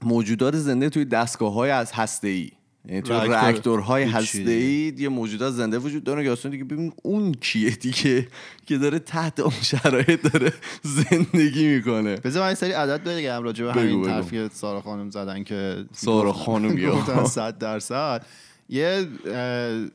موجودات 0.01 0.55
زنده 0.55 0.89
توی 0.89 1.05
دستگاه 1.05 1.53
های 1.53 1.71
از 1.71 1.91
هسته 1.91 2.27
ای 2.27 2.51
یعنی 2.85 3.01
تو. 3.01 3.13
راکتورهای 3.13 4.03
هسته 4.03 4.51
ای 4.51 4.93
یه 4.97 5.09
موجودات 5.09 5.53
زنده 5.53 5.77
وجود 5.77 6.03
داره 6.03 6.35
که 6.35 6.49
دیگه 6.49 6.63
ببین 6.63 6.93
اون 7.03 7.33
کیه 7.33 7.69
دیگه 7.69 8.27
که 8.65 8.77
داره 8.77 8.99
تحت 8.99 9.39
اون 9.39 9.53
شرایط 9.61 10.31
داره 10.31 10.53
زندگی 10.81 11.67
می‌کنه 11.67 12.15
بذار 12.15 12.43
من 12.43 12.53
سری 12.53 12.71
عدد 12.71 13.03
بگم 13.03 13.43
راجع 13.43 13.65
به 13.65 13.73
همین. 13.73 14.09
حرفی 14.09 14.49
سارا 14.53 14.81
خانم 14.81 15.09
زدن 15.09 15.43
که 15.43 15.85
سارا 15.91 16.33
خانم 16.33 16.77
یا. 16.77 16.95
گفتن 16.95 17.25
100 17.25 17.57
درصد 17.57 18.25
یه 18.69 19.07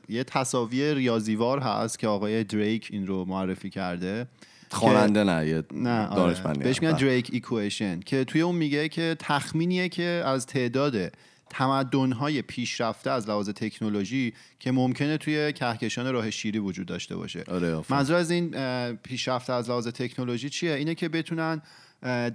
یه 0.09 0.23
تصاوی 0.23 0.93
ریاضیوار 0.93 1.59
هست 1.59 1.99
که 1.99 2.07
آقای 2.07 2.43
دریک 2.43 2.89
این 2.91 3.07
رو 3.07 3.25
معرفی 3.25 3.69
کرده 3.69 4.27
خواننده 4.71 5.23
نه 5.23 5.47
یه 5.47 5.63
نه 5.71 6.07
آره. 6.07 6.53
بهش 6.53 6.81
میگن 6.81 6.93
بله. 6.93 7.01
Drake 7.01 7.29
equation 7.31 7.99
که 7.99 8.23
توی 8.23 8.41
اون 8.41 8.55
میگه 8.55 8.89
که 8.89 9.15
تخمینیه 9.19 9.89
که 9.89 10.23
از 10.25 10.45
تعداد 10.45 11.11
تمدن‌های 11.49 12.41
پیشرفته 12.41 13.11
از 13.11 13.29
لحاظ 13.29 13.49
تکنولوژی 13.49 14.33
که 14.59 14.71
ممکنه 14.71 15.17
توی 15.17 15.53
کهکشان 15.53 16.13
راه 16.13 16.31
شیری 16.31 16.59
وجود 16.59 16.87
داشته 16.87 17.15
باشه. 17.15 17.43
آره،. 17.47 17.81
منظور 17.89 18.15
از 18.15 18.31
این 18.31 18.51
پیشرفته 18.95 19.53
از 19.53 19.69
لحاظ 19.69 19.87
تکنولوژی 19.87 20.49
چیه؟ 20.49 20.73
اینه 20.73 20.95
که 20.95 21.09
بتونن 21.09 21.61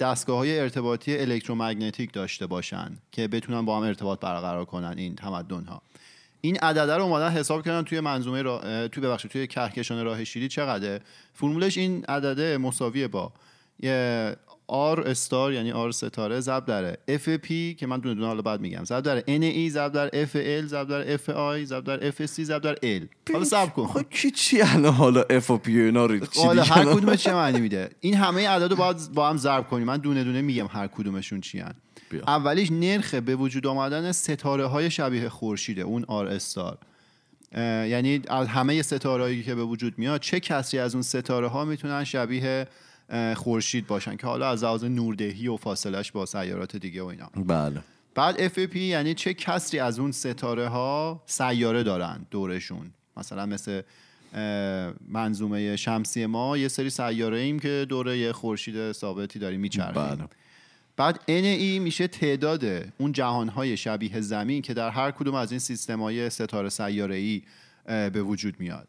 دستگاه 0.01 0.37
های 0.37 0.61
ارتباطی 0.61 1.19
electromagnetic 1.19 2.13
داشته 2.13 2.47
باشن 2.47 2.97
که 3.13 3.29
بتونن 3.29 3.65
با 3.65 3.77
هم 3.77 3.83
ارتباط 3.83 4.21
برقرار 4.21 4.65
کنن 4.65 4.95
این 4.99 5.15
تمدن 5.15 5.65
ها 5.65 5.83
این 6.41 6.57
عدده 6.57 6.97
رو 6.97 7.03
اومدن 7.03 7.31
حساب 7.31 7.65
کردن 7.65 7.83
توی 7.83 8.01
منظومه 8.01 8.43
را... 8.43 8.89
توی 8.89 9.03
ببخشید 9.03 9.31
توی 9.31 9.47
کهکشان 9.47 10.05
راه 10.05 10.25
شیری 10.25 10.49
چقدره؟ 10.49 11.01
فرمولش 11.33 11.79
این 11.79 12.05
عدده 12.05 12.59
مساویه 12.59 13.09
با 13.09 13.33
R 14.69 15.07
استار 15.07 15.53
یعنی 15.53 15.73
R 15.73 15.91
ستاره 15.91 16.41
ضرب 16.41 16.65
در 16.65 16.95
FP 16.95 17.49
که 17.77 17.87
من 17.87 17.99
دونه 17.99 18.15
دونه 18.15 18.27
حالا 18.27 18.43
بعد 18.43 18.61
میگم. 18.61 18.85
ضرب 18.85 19.05
در 19.05 19.21
NE 19.21 19.71
ضرب 19.71 19.93
در 19.93 20.09
FL 20.09 20.67
ضرب 20.67 20.89
در 20.89 21.17
FI 21.17 21.65
ضرب 21.65 21.85
در 21.85 22.11
FSC 22.11 22.43
ضرب 22.43 22.63
در 22.63 22.75
L. 22.75 23.33
حالا 23.33 23.45
صبر 23.45 23.71
کن. 23.71 23.87
خب 23.87 24.11
کی 24.11 24.31
چی 24.31 24.63
الان 24.63 24.95
حالا 24.95 25.23
اف 25.31 25.51
و 25.51 25.57
پی 25.57 25.81
و 25.81 25.85
اینا 25.85 26.07
رو 26.07 26.27
چی 26.27 26.41
حالا 26.41 26.63
هر؟ 26.63 26.85
کدومش 26.85 27.23
چه 27.23 27.35
معنی 27.35 27.61
میده؟ 27.61 27.91
این 28.01 28.15
همه 28.15 28.49
عدد 28.49 28.71
رو 28.71 28.77
باید 28.77 28.97
با 29.15 29.29
هم 29.29 29.37
ضرب 29.37 29.69
کنیم. 29.69 29.87
من 29.87 29.97
دونه 29.97 30.25
دونه 30.25 30.43
میگم 30.43 30.67
هر 30.67 30.87
کدومشون 30.87 31.41
چی 31.41 31.59
هن. 31.59 31.75
اولیش 32.27 32.73
نرخ 32.73 33.15
به 33.15 33.37
وجود 33.37 33.67
آمدن 33.67 34.13
ستاره 34.13 34.67
های 34.67 34.91
شبیه 34.91 35.29
خورشیده 35.29 35.83
اون 35.83 36.05
آر 36.09 36.27
استار 36.27 36.79
یعنی 37.57 38.23
از 38.29 38.47
همه 38.49 38.83
ستاره 38.83 39.43
که 39.43 39.55
به 39.55 39.65
وجود 39.65 39.99
میاد 39.99 40.21
چه 40.21 40.41
کسری 40.41 40.81
از 40.81 40.95
اون 40.95 41.03
ستاره 41.03 41.49
ها 41.49 41.65
می‌تونن 41.65 42.05
شبیه 42.05 42.67
خورشید 43.37 43.87
باشن 43.87 44.17
که 44.17 44.27
حالا 44.27 44.51
از 44.51 44.65
لحاظ 44.65 44.85
نوردهی 44.85 45.49
و 45.49 45.57
فاصلش 45.57 46.13
با 46.13 46.27
سیارات 46.27 46.77
دیگه 46.77 47.03
و 47.03 47.07
اینا. 47.07 47.27
بله. 47.47 47.81
بعد 48.15 48.49
FP 48.49 48.77
یعنی 48.77 49.15
چه 49.15 49.35
کسری 49.35 49.81
از 49.81 49.99
اون 49.99 50.13
ستاره 50.13 50.69
ها 50.69 51.23
سیاره 51.27 51.83
دارن 51.83 52.27
دورشون؟ 52.31 52.91
مثلا 53.17 53.47
مثل 53.47 53.83
منظومه 55.09 55.77
شمسی 55.77 56.27
ما 56.27 56.59
یه 56.59 56.69
سری 56.69 56.91
سیاره 56.91 57.39
ایم 57.39 57.59
که 57.59 57.87
دوره 57.89 58.19
یه 58.19 58.33
خورشید 58.33 58.93
ثابتی 58.93 59.39
داریم 59.39 59.61
میچرخیم. 59.61 60.03
بله. 60.03 60.29
بعد 60.97 61.17
NE 61.17 61.81
میشه 61.81 62.07
تعداد 62.07 62.65
اون 62.99 63.13
جهانهای 63.13 63.77
شبیه 63.77 64.21
زمین 64.21 64.63
که 64.63 64.75
در 64.75 64.91
هر 64.91 65.11
کدوم 65.11 65.35
از 65.35 65.51
این 65.53 65.59
سیستم‌های 65.59 66.31
ستاره 66.31 66.69
سیاره‌ای 66.69 67.43
اه، 67.87 68.11
به 68.11 68.23
وجود 68.23 68.61
میاد. 68.61 68.89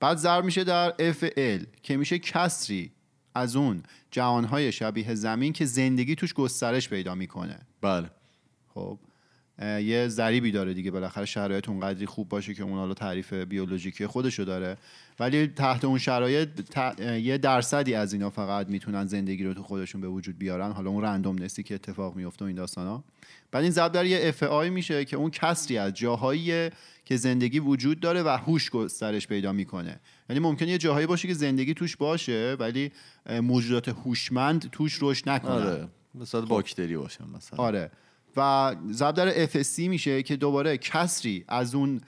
بعد 0.00 0.16
ضرب 0.16 0.44
میشه 0.44 0.64
در 0.64 1.12
FL 1.12 1.66
که 1.82 1.96
میشه 1.96 2.18
کسری 2.18 2.90
از 3.34 3.56
اون 3.56 3.82
جهانهای 4.10 4.72
شبیه 4.72 5.14
زمین 5.14 5.52
که 5.52 5.64
زندگی 5.64 6.14
توش 6.14 6.34
گسترش 6.34 6.88
پیدا 6.88 7.14
می‌کنه. 7.14 7.58
بله. 7.80 8.10
خب. 8.74 8.98
یه 9.62 10.08
ضریبی 10.08 10.50
داره 10.50 10.74
دیگه. 10.74 10.90
بالاخره 10.90 11.24
شرایط 11.24 11.68
اونقدری 11.68 12.06
خوب 12.06 12.28
باشه 12.28 12.54
که 12.54 12.62
اون 12.62 12.72
حالا 12.72 12.94
تعریف 12.94 13.32
بیولوژیکی 13.32 14.06
خودشو 14.06 14.44
داره. 14.44 14.76
ولی 15.20 15.46
تحت 15.46 15.84
اون 15.84 15.98
شرایط 15.98 16.48
ت- 16.48 17.00
یه 17.00 17.38
درصدی 17.38 17.94
از 17.94 18.12
اینا 18.12 18.30
فقط 18.30 18.68
می‌تونن 18.68 19.06
زندگی 19.06 19.44
رو 19.44 19.54
تو 19.54 19.62
خودشون 19.62 20.00
به 20.00 20.08
وجود 20.08 20.38
بیارن. 20.38 20.72
حالا 20.72 20.90
اون 20.90 21.04
رندوم 21.04 21.42
نستی 21.42 21.62
که 21.62 21.74
اتفاق 21.74 22.16
میفته 22.16 22.44
و 22.44 22.48
این 22.48 22.56
داستانا. 22.56 23.04
بعد 23.50 23.62
این 23.62 23.72
ضرب 23.72 23.92
در 23.92 24.06
یه 24.06 24.18
fi 24.22 24.70
میشه 24.70 25.04
که 25.04 25.16
اون 25.16 25.30
کسری 25.30 25.78
از 25.78 25.94
جاهایی 25.94 26.70
که 27.04 27.16
زندگی 27.16 27.58
وجود 27.58 28.00
داره 28.00 28.22
و 28.22 28.28
هوش 28.28 28.70
گسترش 28.70 29.26
پیدا 29.26 29.52
می‌کنه. 29.52 30.00
یعنی 30.30 30.40
ممکنه 30.40 30.68
یه 30.68 30.78
جاهایی 30.78 31.06
باشه 31.06 31.28
که 31.28 31.34
زندگی 31.34 31.74
توش 31.74 31.96
باشه 31.96 32.56
ولی 32.58 32.92
موجودات 33.42 33.88
هوشمند 33.88 34.70
توش 34.70 34.98
رشد 35.02 35.28
نکنن. 35.28 35.52
آره. 35.52 35.88
مثلا 36.14 36.40
باکتری 36.40 36.96
باشن 36.96 37.24
مثلا. 37.36 37.58
آره. 37.58 37.90
و 38.36 38.74
ضرب 38.90 39.14
در 39.14 39.46
fc 39.46 39.78
میشه 39.78 40.22
که 40.22 40.36
دوباره 40.36 40.78
کسری 40.78 41.44
از 41.48 41.74
اون 41.74 42.00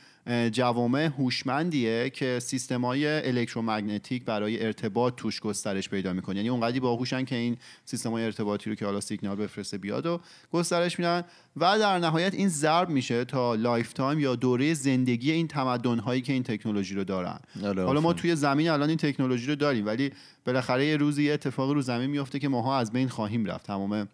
جوامع 0.52 1.04
هوشمندیه 1.04 2.10
که 2.10 2.38
سیستمای 2.42 3.28
electromagnetic 3.28 4.24
برای 4.24 4.66
ارتباط 4.66 5.14
توش 5.14 5.40
گسترش 5.40 5.88
پیدا 5.88 6.12
می‌کنه. 6.12 6.36
یعنی 6.36 6.48
اونقدی 6.48 6.80
باهوشن 6.80 7.24
که 7.24 7.36
این 7.36 7.56
سیستمای 7.84 8.24
ارتباطی 8.24 8.70
رو 8.70 8.76
که 8.76 8.84
حالا 8.84 9.00
سیگنال 9.00 9.36
بفرسته 9.36 9.78
بیاد 9.78 10.06
و 10.06 10.20
گسترش 10.52 10.98
میدن. 10.98 11.24
و 11.56 11.78
در 11.78 11.98
نهایت 11.98 12.34
این 12.34 12.48
ضرب 12.48 12.88
میشه 12.88 13.24
تا 13.24 13.54
lifetime 13.54 14.18
یا 14.18 14.36
دوره 14.36 14.74
زندگی 14.74 15.32
این 15.32 15.48
تمدن 15.48 15.98
هایی 15.98 16.22
که 16.22 16.32
این 16.32 16.42
تکنولوژی 16.42 16.94
رو 16.94 17.04
دارن. 17.04 17.38
آره، 17.64 17.84
حالا 17.84 18.00
ما. 18.00 18.12
توی 18.12 18.36
زمین 18.36 18.68
الان 18.68 18.88
این 18.88 18.98
تکنولوژی 18.98 19.46
رو 19.46 19.54
داریم 19.54 19.86
ولی 19.86 20.10
بالاخره 20.46 20.86
یه 20.86 20.96
روزی 20.96 21.24
یه 21.24 21.32
اتفاقی 21.32 21.74
رو 21.74 21.82
زمین 21.82 22.10
میفته 22.10 22.38
که 22.38 22.48
ماها 22.48 22.78
از 22.78 22.92
بین 22.92 23.08
خواهیم 23.08 23.44
رفت. 23.44 23.66
تمام 23.66 24.08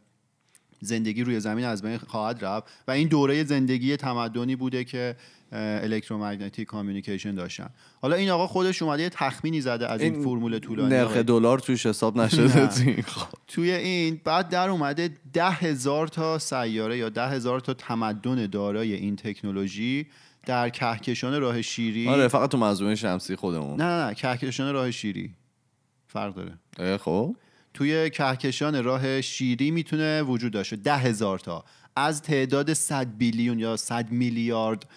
زندگی 0.82 1.24
روی 1.24 1.40
زمین 1.40 1.64
از 1.64 1.82
بین 1.82 1.98
خواهد 1.98 2.44
رفت 2.44 2.66
و 2.88 2.90
این 2.90 3.08
دوره 3.08 3.44
زندگی 3.44 3.96
تمدنی 3.96 4.56
بوده 4.56 4.84
که 4.84 5.16
electromagnetic 5.52 6.68
communication 6.68 7.34
داشتن. 7.34 7.70
حالا 8.00 8.16
این 8.16 8.30
آقا 8.30 8.46
خودش 8.46 8.82
اومده 8.82 9.02
یه 9.02 9.08
تخمینی 9.08 9.60
زده 9.60 9.88
از 9.88 10.00
این, 10.00 10.22
فرمول 10.22 10.58
طولانی 10.58 10.94
نرخ 10.94 11.16
دلار 11.16 11.58
توش 11.58 11.86
حساب 11.86 12.16
نشده 12.16 12.70
این 12.86 13.04
توی 13.48 13.70
این 13.70 14.20
بعد 14.24 14.48
در 14.48 14.68
اومده 14.68 15.10
ده 15.32 15.50
هزار 15.50 16.08
تا 16.08 16.38
سیاره 16.38 16.98
یا 16.98 17.08
ده 17.08 17.28
هزار 17.28 17.60
تا 17.60 17.74
تمدن 17.74 18.46
دارای 18.46 18.92
این 18.92 19.16
تکنولوژی 19.16 20.06
در 20.46 20.68
کهکشان 20.70 21.40
راه 21.40 21.62
شیری. 21.62 22.08
آره 22.08 22.28
فقط 22.28 22.50
تو 22.50 22.58
منظومه 22.58 22.94
شمسی 22.94 23.36
خودمون. 23.36 23.82
نه 23.82 23.84
نه 23.84 24.06
نه 24.06 24.14
کهکشان 24.14 24.72
راه 24.72 24.90
شیری. 24.90 25.34
فرق 26.06 26.34
داره. 26.34 26.96
خب. 26.96 27.36
توی 27.74 28.10
کهکشان 28.10 28.84
راه 28.84 29.20
شیری 29.20 29.70
می‌تونه 29.70 30.22
وجود 30.22 30.52
داشته. 30.52 30.76
ده 30.76 30.96
هزار 30.96 31.38
تا. 31.38 31.64
از 31.96 32.22
تعداد 32.22 32.72
100 32.72 33.06
بیلیون 33.16 33.58
یا 33.58 33.76
100 33.76 34.10
میلیارد 34.10 34.88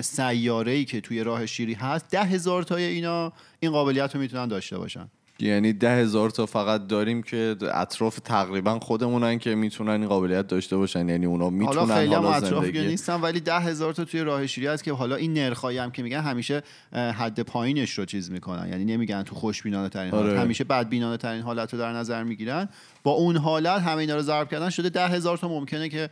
سیاره 0.00 0.72
ای 0.72 0.84
که 0.84 1.00
توی 1.00 1.24
راه 1.24 1.46
شیری 1.46 1.74
هست 1.74 2.08
ده 2.10 2.24
هزار 2.24 2.62
تای 2.62 2.82
اینا 2.82 3.32
این 3.60 3.70
قابلیت 3.70 4.14
رو 4.14 4.20
می‌تونن 4.20 4.48
داشته 4.48 4.78
باشن. 4.78 5.08
یعنی 5.38 5.72
ده 5.72 5.96
هزار 5.96 6.30
تا 6.30 6.46
فقط 6.46 6.86
داریم 6.86 7.22
که 7.22 7.56
اطراف 7.74 8.18
تقریبا 8.18 8.78
خودمونن 8.78 9.38
که 9.38 9.54
می‌تونن 9.54 9.90
این 9.90 10.06
قابلیت 10.06 10.46
داشته 10.46 10.76
باشن. 10.76 11.08
یعنی 11.08 11.26
اونا 11.26 11.44
حالا 11.44 11.56
می‌تونن 11.56 11.94
خیلی 11.94 12.14
هم 12.14 12.22
حالا 12.22 12.34
اطراف 12.34 12.64
نیستن 12.64 13.20
ولی 13.20 13.40
ده 13.40 13.58
هزار 13.58 13.92
تا 13.92 14.04
توی 14.04 14.20
راه 14.20 14.46
شیری 14.46 14.66
هست 14.66 14.84
که 14.84 14.92
حالا 14.92 15.16
این 15.16 15.32
نرخایی 15.32 15.78
هم 15.78 15.90
که 15.90 16.02
میگن 16.02 16.20
همیشه 16.20 16.62
حد 16.92 17.40
پایینش 17.40 17.90
رو 17.90 18.04
چیز 18.04 18.30
می‌کنن. 18.30 18.68
یعنی 18.68 18.84
نمیگن 18.84 19.22
تو 19.22 19.34
خوشبینانه 19.34 19.88
ترین 19.88 20.10
حالت. 20.10 20.30
آره. 20.30 20.40
همیشه 20.40 20.64
بدبینانه 20.64 21.16
ترین 21.16 21.42
حالت 21.42 21.72
رو 21.72 21.78
در 21.78 21.92
نظر 21.92 22.22
می‌گیرن. 22.22 22.68
با 23.02 23.10
اون 23.10 23.36
حالت 23.36 23.82
همه 23.82 23.96
اینا 23.96 24.16
رو 24.16 24.22
ضرب 24.22 24.50
کردن 24.50 24.70
شده 24.70 24.88
ده 24.88 25.08
هزار 25.08 25.38
تا 25.38 25.48
ممکنه 25.48 25.88
که 25.88 26.10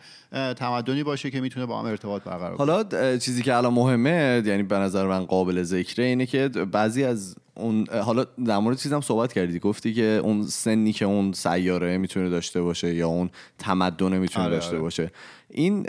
تمدنی 0.56 1.02
باشه 1.02 1.30
که 1.30 1.40
می‌تونه 1.40 1.66
با 1.66 1.80
هم 1.80 1.86
ارتباط 1.86 2.22
برقرار 2.22 2.56
حالا 2.56 2.84
چیزی 3.16 3.42
که 3.42 3.56
الان 3.56 3.74
مهمه 3.74 4.42
یعنی 4.46 4.62
به 4.62 4.76
نظر 4.76 5.06
من 5.06 5.24
قابل 5.24 5.62
ذکره 5.62 6.04
اینه 6.04 6.26
که 6.26 6.48
بعضی 6.48 7.04
از 7.04 7.36
اون 7.60 7.86
حالا 8.04 8.24
در 8.24 8.58
مورد 8.58 8.78
چیزم 8.78 9.00
صحبت 9.00 9.32
کردی 9.32 9.58
گفتی 9.58 9.94
که 9.94 10.20
اون 10.24 10.42
سنی 10.42 10.92
که 10.92 11.04
اون 11.04 11.32
سیاره 11.32 11.98
می‌تونه 11.98 12.28
داشته 12.28 12.62
باشه 12.62 12.94
یا 12.94 13.08
اون 13.08 13.30
تمدن 13.58 14.18
می‌تونه 14.18 14.44
آره، 14.44 14.54
داشته 14.54 14.70
آره. 14.70 14.80
باشه. 14.80 15.10
این 15.50 15.82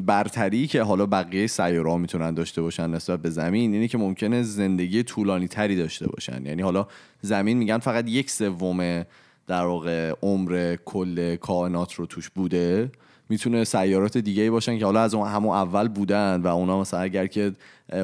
برتری 0.00 0.66
که 0.66 0.82
حالا 0.82 1.06
بقیه 1.06 1.46
سیاره 1.46 1.90
ها 1.90 1.96
می‌تونن 1.96 2.34
داشته 2.34 2.62
باشن 2.62 2.90
نسبت 2.90 3.22
به 3.22 3.30
زمین 3.30 3.72
اینه 3.72 3.88
که 3.88 3.98
ممکنه 3.98 4.42
زندگی 4.42 5.02
طولانی 5.02 5.48
تری 5.48 5.76
داشته 5.76 6.06
باشن. 6.06 6.46
یعنی 6.46 6.62
حالا 6.62 6.86
زمین 7.22 7.56
میگن 7.56 7.78
فقط 7.78 8.08
یک 8.08 8.30
سوم 8.30 9.04
در 9.46 9.64
واقع 9.64 10.14
عمر 10.22 10.76
کل 10.84 11.36
کائنات 11.36 11.94
رو 11.94 12.06
توش 12.06 12.30
بوده. 12.30 12.90
می‌تونه 13.28 13.64
سیارات 13.64 14.18
دیگه 14.18 14.42
ای 14.42 14.50
باشن 14.50 14.78
که 14.78 14.84
حالا 14.84 15.00
از 15.00 15.14
اون 15.14 15.28
همون 15.28 15.56
اول 15.56 15.88
بودن 15.88 16.40
و 16.42 16.46
اونا 16.46 16.80
مثلا 16.80 17.00
اگر 17.00 17.26
که 17.26 17.52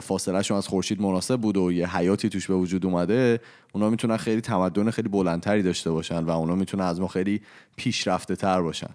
فاصله 0.02 0.42
شون 0.42 0.56
از 0.56 0.68
خورشید 0.68 1.00
مناسب 1.00 1.36
بود 1.36 1.56
و 1.56 1.72
یه 1.72 1.96
حیاتی 1.96 2.28
توش 2.28 2.46
به 2.46 2.54
وجود 2.54 2.86
اومده 2.86 3.40
اونا 3.72 3.90
می‌تونن 3.90 4.16
خیلی 4.16 4.40
تمدن 4.40 4.90
خیلی 4.90 5.08
بلندتری 5.08 5.62
داشته 5.62 5.90
باشن 5.90 6.24
و 6.24 6.30
اونا 6.30 6.54
می‌تونن 6.54 6.84
از 6.84 7.00
ما 7.00 7.08
خیلی 7.08 7.40
پیشرفته 7.76 8.36
تر 8.36 8.62
باشن 8.62 8.90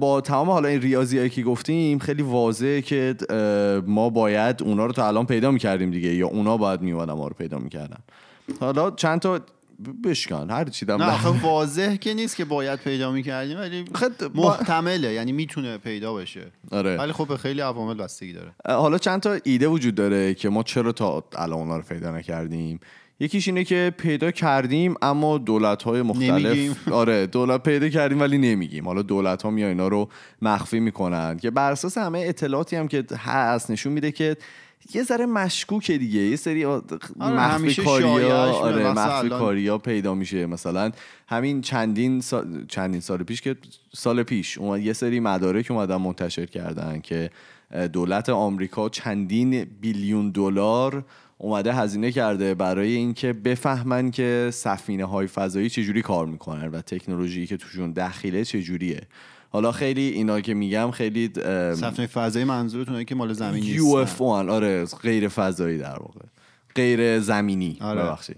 با 0.00 0.20
تمام 0.24 0.50
حالا 0.50 0.68
این 0.68 0.80
ریاضی 0.80 1.18
هایی 1.18 1.30
که 1.30 1.42
گفتیم 1.42 1.98
خیلی 1.98 2.22
واضحه 2.22 2.82
که 2.82 3.14
ما 3.86 4.10
باید 4.10 4.62
اونا 4.62 4.86
رو 4.86 4.92
تا 4.92 5.06
الان 5.06 5.26
پیدا 5.26 5.50
می‌کردیم 5.50 5.90
دیگه 5.90 6.14
یا 6.14 6.26
اونا 6.26 6.56
باید 6.56 6.80
میومدن 6.80 7.12
ما 7.12 7.28
رو 7.28 7.34
پیدا 7.38 7.58
می‌کردن. 7.58 7.98
حالا 8.60 8.90
چند 8.90 9.20
تا 9.20 9.40
بشکن 10.04 10.50
هر 10.50 10.64
چی 10.64 10.86
دم 10.86 11.02
نه 11.02 11.18
خب 11.18 11.44
واضح 11.44 11.96
که 11.96 12.14
نیست 12.14 12.36
که 12.36 12.44
باید 12.44 12.78
پیدا 12.78 13.12
می‌کردیم 13.12 13.58
ولی 13.58 13.84
محتمله 14.34 15.12
یعنی 15.12 15.32
می‌تونه 15.32 15.78
پیدا 15.78 16.14
بشه. 16.14 16.52
آره. 16.70 16.96
ولی 16.96 17.12
خب 17.12 17.28
به 17.28 17.36
خیلی 17.36 17.60
عوامل 17.60 17.94
بستگی 17.94 18.32
داره. 18.32 18.52
حالا 18.66 18.98
چند 18.98 19.20
تا 19.20 19.38
ایده 19.44 19.68
وجود 19.68 19.94
داره 19.94 20.34
که 20.34 20.48
ما 20.48 20.62
چرا 20.62 20.92
تا 20.92 21.24
الان 21.36 21.58
اونا 21.58 21.76
رو 21.76 21.82
پیدا 21.82 22.16
نکردیم؟ 22.16 22.80
یکیش 23.20 23.48
اینه 23.48 23.64
که 23.64 23.92
پیدا 23.98 24.30
کردیم 24.30 24.94
اما 25.02 25.38
دولت 25.38 25.82
های 25.82 26.02
مختلف 26.02 26.46
نمیگیم. 26.46 26.76
آره 26.92 27.26
دولت 27.26 27.62
پیدا 27.62 27.88
کردیم 27.88 28.20
ولی 28.20 28.38
نمیگیم. 28.38 28.84
حالا 28.86 29.02
دولت 29.02 29.42
ها 29.42 29.50
میان 29.50 29.68
اینا 29.68 29.88
رو 29.88 30.08
مخفی 30.42 30.80
می‌کنن. 30.80 31.36
که 31.36 31.50
بر 31.50 31.72
اساس 31.72 31.98
همه 31.98 32.18
اطلاعاتی 32.18 32.76
هم 32.76 32.88
که 32.88 33.04
هست 33.16 33.70
نشون 33.70 33.92
میده 33.92 34.12
که 34.12 34.36
یه 34.94 35.02
ذره 35.02 35.26
مشکوکه 35.26 35.98
دیگه 35.98 36.20
یه 36.20 36.36
سری 36.36 36.66
مخفی 36.66 36.84
همیشه 37.20 37.84
کاریا. 37.84 38.52
آره 38.52 38.92
مخفی 38.92 39.28
کاریا 39.28 39.78
پیدا 39.78 40.14
میشه 40.14 40.46
مثلا 40.46 40.90
همین 41.28 41.60
چندین 41.60 42.20
سال 42.20 42.64
چندین 42.68 43.00
سال 43.00 43.22
پیش 43.22 43.40
که 43.42 43.56
سال 43.94 44.22
پیش 44.22 44.58
اومد 44.58 44.80
یه 44.80 44.92
سری 44.92 45.20
مدارک 45.20 45.70
اومدن 45.70 45.96
منتشر 45.96 46.46
کردن 46.46 47.00
که 47.00 47.30
دولت 47.92 48.28
آمریکا 48.28 48.88
چندین 48.88 49.64
بیلیون 49.64 50.30
دلار 50.30 51.04
اومده 51.42 51.72
هزینه 51.72 52.12
کرده 52.12 52.54
برای 52.54 52.92
اینکه 52.92 53.32
بفهمن 53.32 54.10
که 54.10 54.50
سفینه 54.52 55.04
های 55.04 55.26
فضایی 55.26 55.70
چجوری 55.70 56.02
کار 56.02 56.26
می‌کنن 56.26 56.68
و 56.68 56.80
تکنولوژی 56.80 57.46
که 57.46 57.56
توشون 57.56 57.92
دخیله 57.92 58.44
چجوریه 58.44 59.00
حالا 59.50 59.72
خیلی 59.72 60.08
اینا 60.08 60.40
که 60.40 60.54
میگم 60.54 60.90
خیلی 60.90 61.30
سفینه 61.74 62.06
فضایی 62.06 62.44
منظورتونه 62.44 63.04
که 63.04 63.14
مال 63.14 63.32
زمین 63.32 63.64
نیست؟ 63.64 63.76
یو 63.76 63.86
اف 63.86 64.22
آره 64.22 64.84
غیر 64.84 65.28
فضایی 65.28 65.78
در 65.78 65.98
واقع. 65.98 66.20
غیر 66.74 67.20
زمینی. 67.20 67.78
آره. 67.80 68.02
ببخشید. 68.02 68.36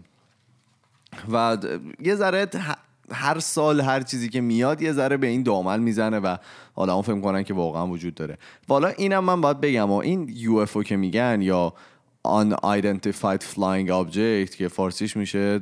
و 1.32 1.58
یه 2.00 2.14
ذره 2.14 2.46
هر 3.10 3.38
سال 3.38 3.80
هر 3.80 4.00
چیزی 4.00 4.28
که 4.28 4.40
میاد 4.40 4.82
یه 4.82 4.92
ذره 4.92 5.16
به 5.16 5.26
این 5.26 5.42
دامن 5.42 5.80
می‌زنه 5.80 6.18
و 6.18 6.36
حالا 6.74 6.94
اون 6.94 7.02
فکر 7.02 7.20
کنن 7.20 7.42
که 7.42 7.54
واقعا 7.54 7.86
وجود 7.86 8.14
داره. 8.14 8.38
و 8.68 8.72
حالا 8.72 8.88
اینم 8.88 9.24
من 9.24 9.40
باید 9.40 9.60
بگم 9.60 9.90
و 9.90 9.94
این 9.94 10.28
یو 10.32 10.66
که 10.66 10.96
میگن 10.96 11.42
یا 11.42 11.74
unidentified 12.26 13.42
flying 13.54 13.90
object 13.90 14.56
که 14.56 14.68
فارسیش 14.68 15.16
میشه 15.16 15.60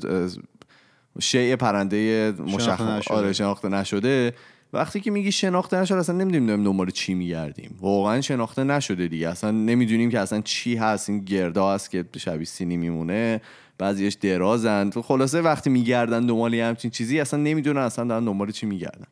شیء 1.21 1.57
پرنده 1.57 2.33
مشخص. 2.39 3.11
آره 3.11 3.33
شناخته 3.33 3.69
نشده. 3.69 4.35
وقتی 4.73 5.01
که 5.01 5.11
میگی 5.11 5.33
شناخته 5.33 5.77
نشده 5.81 5.99
اصلا 5.99 6.17
نمی‌دونیم 6.17 6.65
دنبال 6.65 6.91
چی 6.91 7.15
میگردیم. 7.15 7.79
واقعا 7.81 8.21
شناخته 8.21 8.65
نشده 8.65 9.09
دیگه. 9.09 9.29
اصلا 9.29 9.51
نمی‌دونیم 9.51 10.11
که 10.11 10.19
اصلا 10.19 10.41
چی 10.41 10.77
هست. 10.77 11.11
این 11.11 11.25
گردا 11.25 11.75
هست 11.75 11.91
که 11.91 12.05
شبیه 12.17 12.47
سینی 12.47 12.77
میمونه. 12.77 13.41
بعضیش 13.79 14.15
درازند 14.15 15.01
خلاصه 15.01 15.41
وقتی 15.41 15.71
میگردن 15.71 16.27
دنبال 16.27 16.55
همچین 16.55 16.91
چیزی 16.91 17.21
اصلا 17.21 17.41
نمی‌دونن 17.41 17.81
اصلا 17.81 18.05
دارن 18.05 18.25
دنبال 18.25 18.51
چی 18.51 18.67
میگردن. 18.67 19.07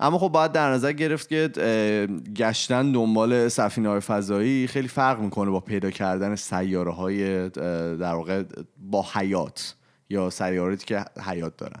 اما 0.00 0.18
خب 0.18 0.28
باید 0.28 0.52
در 0.52 0.70
نظر 0.70 0.92
گرفت 0.92 1.28
که 1.28 1.48
گشتن 2.36 2.92
دنبال 2.92 3.48
سفینه 3.48 3.88
های 3.88 4.00
فضایی 4.00 4.66
خیلی 4.66 4.88
فرق 4.88 5.20
می‌کنه 5.20 5.50
با 5.50 5.60
پیدا 5.60 5.90
کردن 5.90 6.34
سیاره 6.34 6.92
های 6.92 7.48
در 7.96 8.14
واقع 8.14 8.42
با 8.90 9.06
حیات 9.12 9.74
یا 10.10 10.30
سیاراتی 10.30 10.86
که 10.86 11.04
حیات 11.26 11.56
دارن. 11.56 11.80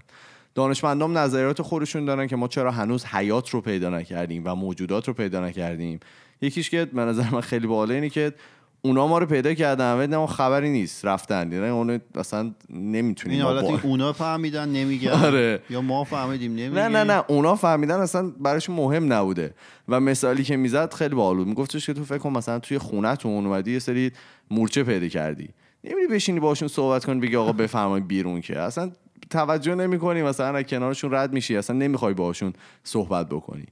دانشمندان 0.54 1.16
نظریات 1.16 1.62
خودشون 1.62 2.04
دارن 2.04 2.26
که 2.26 2.36
ما 2.36 2.48
چرا 2.48 2.70
هنوز 2.70 3.04
حیات 3.04 3.50
رو 3.50 3.60
پیدا 3.60 3.90
نکردیم 3.90 4.42
و 4.46 4.54
موجودات 4.54 5.08
رو 5.08 5.14
پیدا 5.14 5.40
نکردیم. 5.40 6.00
یکیش 6.40 6.70
که 6.70 6.84
به 6.84 7.00
نظر 7.00 7.30
من 7.30 7.40
خیلی 7.40 7.66
بالا 7.66 7.94
اینه 7.94 8.08
که 8.08 8.32
اونا 8.82 9.06
ما 9.06 9.18
رو 9.18 9.26
پیدا 9.26 9.54
کردن 9.54 9.94
ولی 9.94 10.16
ما 10.16 10.26
خبری 10.26 10.70
نیست 10.70 11.04
رفتن. 11.04 11.52
یعنی 11.52 11.68
اون 11.68 12.00
اصلا 12.14 12.54
نمی‌تونیم 12.70 13.36
این 13.36 13.46
ما 13.46 13.52
حالت 13.52 13.64
این 13.64 13.80
اونا 13.82 14.12
فهمیدن 14.12 14.68
نمیگن. 14.68 15.10
آره. 15.10 15.62
یا 15.70 15.80
ما 15.80 16.04
فهمیدیم 16.04 16.50
نمیگیم. 16.52 16.78
نه 16.78 16.88
نه 16.88 17.04
نه. 17.04 17.24
اونا 17.28 17.54
فهمیدن 17.54 18.00
اصلا 18.00 18.32
براشون 18.40 18.76
مهم 18.76 19.12
نبوده. 19.12 19.54
و 19.88 20.00
مثالی 20.00 20.44
که 20.44 20.56
می‌زد 20.56 20.94
خیلی 20.94 21.14
باحال 21.14 21.36
بود. 21.36 21.46
میگفتش 21.46 21.86
که 21.86 21.92
تو 21.92 22.04
فکر 22.04 22.18
کن 22.18 22.32
مثلا 22.32 22.58
توی 22.58 22.78
خونه‌تون 22.78 23.46
اومدی 23.46 23.72
یه 23.72 23.78
سری 23.78 24.12
مورچه 24.50 24.84
پیدا 24.84 25.08
کردی. 25.08 25.48
نمیری 25.84 26.06
بشینی 26.06 26.40
باشون 26.40 26.68
صحبت 26.68 27.04
کنی 27.04 27.20
بگی 27.20 27.36
آقا 27.36 27.52
بفرمایید 27.52 28.08
بیرون 28.08 28.40
که. 28.40 28.58
اصلا 28.58 28.90
توجه 29.30 29.74
نمی‌کنی 29.74 30.22
مثلا 30.22 30.56
از 30.56 30.64
کنارشون 30.64 31.14
رد 31.14 31.32
میشی 31.32 31.56
اصلا 31.56 31.76
نمی‌خوای 31.76 32.14
باشون 32.14 32.52
صحبت 32.84 33.28
بکنی. 33.28 33.66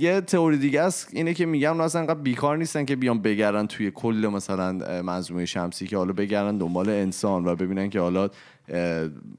یه 0.00 0.20
تئوری 0.26 0.58
دیگه 0.58 0.82
است 0.82 1.08
اینه 1.12 1.34
که 1.34 1.46
میگم 1.46 1.70
اونا 1.70 1.84
اصلا 1.84 2.00
انقدر 2.00 2.20
بیکار 2.20 2.56
نیستن 2.56 2.84
که 2.84 2.96
بیان 2.96 3.22
بگردن 3.22 3.66
توی 3.66 3.90
کل 3.90 4.30
مثلا 4.32 5.02
منظومه 5.02 5.44
شمسی 5.44 5.86
که 5.86 5.96
حالا 5.96 6.12
بگردن 6.12 6.58
دنبال 6.58 6.88
انسان 6.88 7.46
و 7.46 7.56
ببینن 7.56 7.90
که 7.90 8.00
حالا 8.00 8.30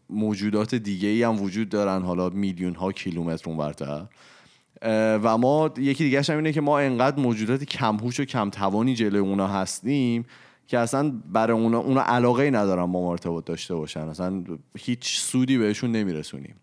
موجودات 0.10 0.76
دیگه 0.76 1.08
ای 1.10 1.24
هم 1.24 1.42
وجود 1.42 1.70
دارن 1.70 2.02
حالا 2.02 2.30
میلیون 2.30 2.76
ها 2.76 2.92
کیلومتر 2.92 3.50
اونورتر 3.50 4.06
و 5.24 5.38
ما 5.38 5.72
یکی 5.78 6.04
دیگه 6.04 6.22
هم 6.22 6.36
اینه 6.36 6.52
که 6.52 6.62
ما 6.62 6.80
انقدر 6.80 7.20
موجودات 7.20 7.64
کمهوش 7.64 8.20
و 8.20 8.26
کم 8.26 8.50
توانی 8.50 8.96
جلوی 8.96 9.20
اونا 9.20 9.48
هستیم 9.48 10.26
که 10.68 10.80
اصلا 10.80 11.14
برای 11.32 11.58
اونا 11.58 11.80
اونا 11.80 12.02
علاقه 12.02 12.50
ندارن 12.50 12.92
با 12.92 13.02
ما 13.02 13.12
ارتباط 13.12 13.46
داشته 13.46 13.76
باشن. 13.76 14.00
اصلا 14.00 14.44
هیچ 14.78 15.20
سودی 15.20 15.58
بهشون 15.58 15.92
نمیرسونیم. 15.92 16.56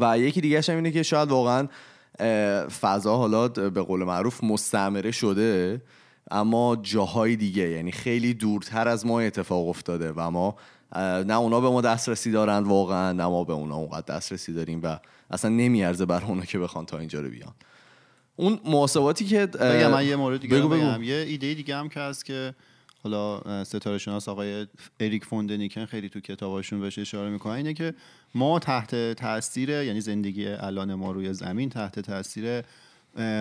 و 0.00 0.18
یکی 0.18 0.40
دیگه 0.40 0.60
هم 0.68 0.74
اینه 0.74 0.90
که 0.90 1.02
شاید 1.02 1.28
واقعا 1.28 1.68
فضا 2.80 3.16
حالا 3.16 3.48
به 3.48 3.82
قول 3.82 4.04
معروف 4.04 4.44
مستعمره 4.44 5.10
شده 5.10 5.82
اما 6.30 6.76
جاهای 6.82 7.36
دیگه 7.36 7.68
یعنی 7.68 7.92
خیلی 7.92 8.34
دورتر 8.34 8.88
از 8.88 9.06
ما 9.06 9.20
اتفاق 9.20 9.68
افتاده 9.68 10.12
و 10.16 10.30
ما 10.30 10.56
نه 10.96 11.38
اونا 11.38 11.60
به 11.60 11.68
ما 11.68 11.80
دسترسی 11.80 12.30
دارن 12.30 12.58
واقعا 12.58 13.12
نه 13.12 13.26
ما 13.26 13.44
به 13.44 13.52
اونا 13.52 13.76
اونقدر 13.76 14.16
دسترسی 14.16 14.52
داریم 14.52 14.80
و 14.82 14.98
اصلا 15.30 15.50
نمیارزه 15.50 16.06
بر 16.06 16.24
اونا 16.24 16.44
که 16.44 16.58
بخوان 16.58 16.86
تا 16.86 16.98
اینجا 16.98 17.20
رو 17.20 17.30
بیان 17.30 17.52
اون 18.36 18.60
محاسباتی 18.64 19.24
که 19.24 19.46
بگم 19.46 19.90
من 19.90 20.06
یه 20.06 20.16
مورد 20.16 20.40
دیگه 20.40 20.56
بگو 20.56 20.68
بگو. 20.68 20.80
بگم 20.80 21.02
یه 21.02 21.14
ایده 21.14 21.54
دیگه 21.54 21.76
هم 21.76 21.88
که 21.88 22.00
هست 22.00 22.24
که 22.24 22.54
حالا 23.02 23.64
ستاره 23.64 23.98
شناس 23.98 24.28
آقای 24.28 24.66
اریک 25.00 25.24
فوندنیکن 25.24 25.84
خیلی 25.84 26.08
تو 26.08 26.20
کتاباشون 26.20 26.80
بهش 26.80 26.98
اشاره 26.98 27.30
می‌کنه. 27.30 27.52
اینه 27.52 27.74
که 27.74 27.94
ما 28.34 28.58
تحت 28.58 29.12
تاثیر 29.12 29.68
یعنی 29.68 30.00
زندگی 30.00 30.46
الان 30.46 30.94
ما 30.94 31.12
روی 31.12 31.34
زمین 31.34 31.68
تحت 31.68 32.00
تاثیر 32.00 32.62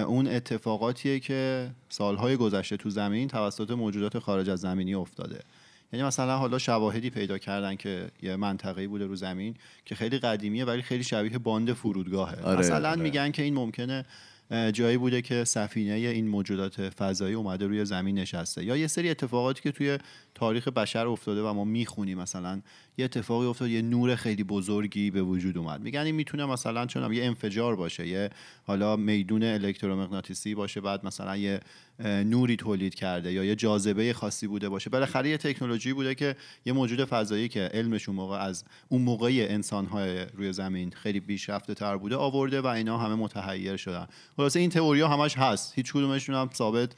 اون 0.07 0.27
اتفاقاتیه 0.27 1.19
که 1.19 1.71
سالهای 1.89 2.37
گذشته 2.37 2.77
تو 2.77 2.89
زمین 2.89 3.27
توسط 3.27 3.71
موجودات 3.71 4.19
خارج 4.19 4.49
از 4.49 4.59
زمینی 4.59 4.93
افتاده. 4.93 5.39
یعنی 5.93 6.05
مثلا 6.05 6.37
حالا 6.37 6.57
شواهدی 6.57 7.09
پیدا 7.09 7.37
کردن 7.37 7.75
که 7.75 8.07
یه 8.21 8.35
منطقه‌ای 8.35 8.87
بوده 8.87 9.05
رو 9.05 9.15
زمین 9.15 9.55
که 9.85 9.95
خیلی 9.95 10.17
قدیمیه 10.17 10.65
ولی 10.65 10.81
خیلی 10.81 11.03
شبیه 11.03 11.37
باند 11.37 11.73
فرودگاهه. 11.73 12.41
آره، 12.43 12.59
مثلا 12.59 12.89
آره. 12.89 13.01
میگن 13.01 13.31
که 13.31 13.43
این 13.43 13.53
ممکنه 13.53 14.05
جایی 14.51 14.97
بوده 14.97 15.21
که 15.21 15.43
سفینه 15.43 15.93
این 15.93 16.27
موجودات 16.27 16.89
فضایی 16.89 17.35
اومده 17.35 17.67
روی 17.67 17.85
زمین 17.85 18.19
نشسته. 18.19 18.65
یا 18.65 18.77
یه 18.77 18.87
سری 18.87 19.09
اتفاقاتی 19.09 19.61
که 19.61 19.71
توی 19.71 19.97
تاریخ 20.35 20.67
بشر 20.67 21.07
افتاده 21.07 21.41
و 21.41 21.53
ما 21.53 21.63
می‌خونیم 21.63 22.17
مثلا 22.17 22.61
یه 22.99 23.05
اتفاقی 23.05 23.45
افتاد 23.45 23.69
یه 23.69 23.81
نور 23.81 24.15
خیلی 24.15 24.43
بزرگی 24.43 25.11
به 25.11 25.21
وجود 25.21 25.57
اومد. 25.57 25.81
میگن 25.81 25.99
این 25.99 26.15
می‌تونه 26.15 26.45
مثلا 26.45 26.85
چون 26.85 27.13
یه 27.13 27.25
انفجار 27.25 27.75
باشه 27.75 28.07
یه 28.07 28.29
حالا 28.63 28.95
میدون 28.95 29.43
الکترومغناطیسی 29.43 30.55
باشه 30.55 30.81
بعد 30.81 31.05
مثلا 31.05 31.37
یه 31.37 31.59
نوری 31.99 32.55
تولید 32.55 32.95
کرده 32.95 33.33
یا 33.33 33.43
یه 33.43 33.55
جاذبه 33.55 34.13
خاصی 34.13 34.47
بوده 34.47 34.69
باشه. 34.69 34.89
بالاخره 34.89 35.29
یه 35.29 35.37
تکنولوژی 35.37 35.93
بوده 35.93 36.15
که 36.15 36.35
یه 36.65 36.73
موجود 36.73 37.05
فضایی 37.05 37.47
که 37.47 37.59
علمش 37.73 38.09
اون 38.09 38.15
موقع 38.15 38.37
از 38.37 38.63
اون 38.89 39.01
موقعی 39.01 39.47
انسان‌های 39.47 40.25
روی 40.25 40.53
زمین 40.53 40.91
خیلی 40.91 41.19
پیشرفته 41.19 41.73
تر 41.73 41.97
بوده 41.97 42.15
آورده 42.15 42.61
و 42.61 42.67
اینا 42.67 42.97
همه 42.97 43.15
متحیر 43.15 43.77
شدن. 43.77 44.07
خلاصه 44.37 44.59
این 44.59 44.69
تئوریا 44.69 45.07
همش 45.07 45.37
هست. 45.37 45.73
هیچ 45.75 45.93
کدومشون 45.93 46.35
هم 46.35 46.49
ثابت 46.53 46.91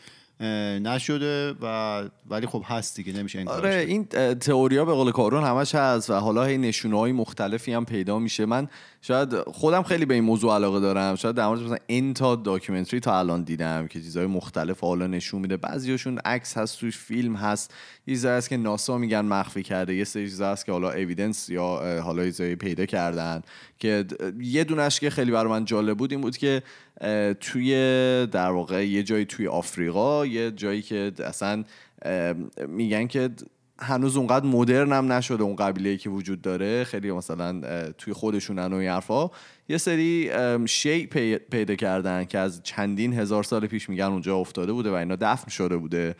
نشده 0.83 1.55
و 1.61 2.03
ولی 2.29 2.47
خب 2.47 2.63
هست 2.65 2.95
دیگه 2.95 3.13
نمیشه 3.13 3.39
این 3.39 3.47
آره 3.47 3.75
این 3.87 4.05
تئوریا 4.35 4.85
به 4.85 4.93
قول 4.93 5.11
کارون 5.11 5.43
همش 5.43 5.75
هست 5.75 6.09
و 6.09 6.13
حالا 6.13 6.43
هی 6.43 6.57
نشونه 6.57 6.99
های 6.99 7.11
مختلفی 7.11 7.73
هم 7.73 7.85
پیدا 7.85 8.19
میشه. 8.19 8.45
من 8.45 8.67
شاید 9.01 9.35
خودم 9.41 9.83
خیلی 9.83 10.05
به 10.05 10.13
این 10.13 10.23
موضوع 10.23 10.55
علاقه 10.55 10.79
دارم. 10.79 11.15
شاید 11.15 11.35
در 11.35 11.47
مورد 11.47 11.61
مثلا 11.61 11.77
این 11.87 12.13
تا 12.13 12.35
داکیومنتری 12.35 12.99
تا 12.99 13.19
الان 13.19 13.43
دیدم 13.43 13.87
که 13.87 14.01
چیزهای 14.01 14.25
مختلف 14.25 14.79
حالا 14.79 15.07
نشون 15.07 15.41
میده. 15.41 15.57
بعضیاشون 15.57 16.19
عکس 16.25 16.57
هست 16.57 16.79
توش 16.79 16.97
فیلم 16.97 17.35
هست. 17.35 17.73
یه 18.07 18.15
چیزایی 18.15 18.37
هست 18.37 18.49
که 18.49 18.57
ناسا 18.57 18.97
میگن 18.97 19.21
مخفی 19.21 19.63
کرده. 19.63 19.95
یه 19.95 20.03
سری 20.03 20.29
چیزا 20.29 20.51
هست 20.51 20.65
که 20.65 20.71
حالا 20.71 20.91
اویدنس 20.91 21.49
یا 21.49 22.01
حالا 22.03 22.25
چیزایی 22.25 22.55
پیدا 22.55 22.85
کردن. 22.85 23.41
که 23.79 24.05
یه 24.39 24.63
دونش 24.63 24.99
که 24.99 25.09
خیلی 25.09 25.31
برای 25.31 25.51
من 25.51 25.65
جالب 25.65 25.97
بود 25.97 26.11
این 26.11 26.21
بود 26.21 26.37
که 26.37 26.63
توی 27.39 27.73
در 28.31 28.49
واقع 28.51 28.87
یه 28.87 29.03
جایی 29.03 29.25
توی 29.25 29.47
آفریقا 29.47 30.25
یه 30.25 30.51
جایی 30.51 30.81
که 30.81 31.11
اصلا 31.25 31.63
میگن 32.67 33.07
که 33.07 33.29
هنوز 33.79 34.17
اونقدر 34.17 34.45
مدرن 34.45 34.93
هم 34.93 35.11
نشده 35.11 35.43
اون 35.43 35.55
قبیله 35.55 35.97
که 35.97 36.09
وجود 36.09 36.41
داره. 36.41 36.83
خیلی 36.83 37.11
مثلا 37.11 37.61
توی 37.97 38.13
خودشونن 38.13 38.73
و 38.73 38.75
این 38.75 38.89
حرفا. 38.89 39.29
یه 39.69 39.77
سری 39.77 40.31
شی 40.65 41.05
پیدا 41.51 41.75
کردن 41.75 42.25
که 42.25 42.37
از 42.37 42.63
چندین 42.63 43.13
هزار 43.13 43.43
سال 43.43 43.67
پیش 43.67 43.89
میگن 43.89 44.05
اونجا 44.05 44.37
افتاده 44.37 44.73
بوده 44.73 44.91
و 44.91 44.93
اینا 44.93 45.15
دفن 45.21 45.49
شده 45.49 45.77
بوده. 45.77 46.15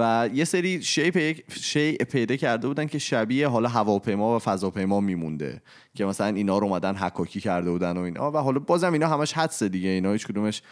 و 0.00 0.28
یه 0.34 0.44
سری 0.44 0.82
شی, 0.82 1.34
شی 1.50 1.92
پیدا 1.92 2.36
کرده 2.36 2.68
بودن 2.68 2.86
که 2.86 2.98
شبیه 2.98 3.48
حالا 3.48 3.68
هواپیما 3.68 4.36
و 4.36 4.38
فضاپیما 4.38 5.00
میمونده 5.00 5.62
که 5.94 6.04
مثلا 6.04 6.26
اینا 6.26 6.58
رو 6.58 6.66
اومدن 6.66 6.94
حکاکی 6.96 7.40
کرده 7.40 7.70
بودن 7.70 7.96
و 7.96 8.00
اینا 8.00 8.30
و 8.30 8.36
حالا 8.36 8.58
بازم 8.58 8.92
اینا 8.92 9.08
همش 9.08 9.32
حدس 9.32 9.62
دیگه 9.62 9.88
اینا 9.88 10.12
هیچ 10.12 10.26
کدومش 10.26 10.62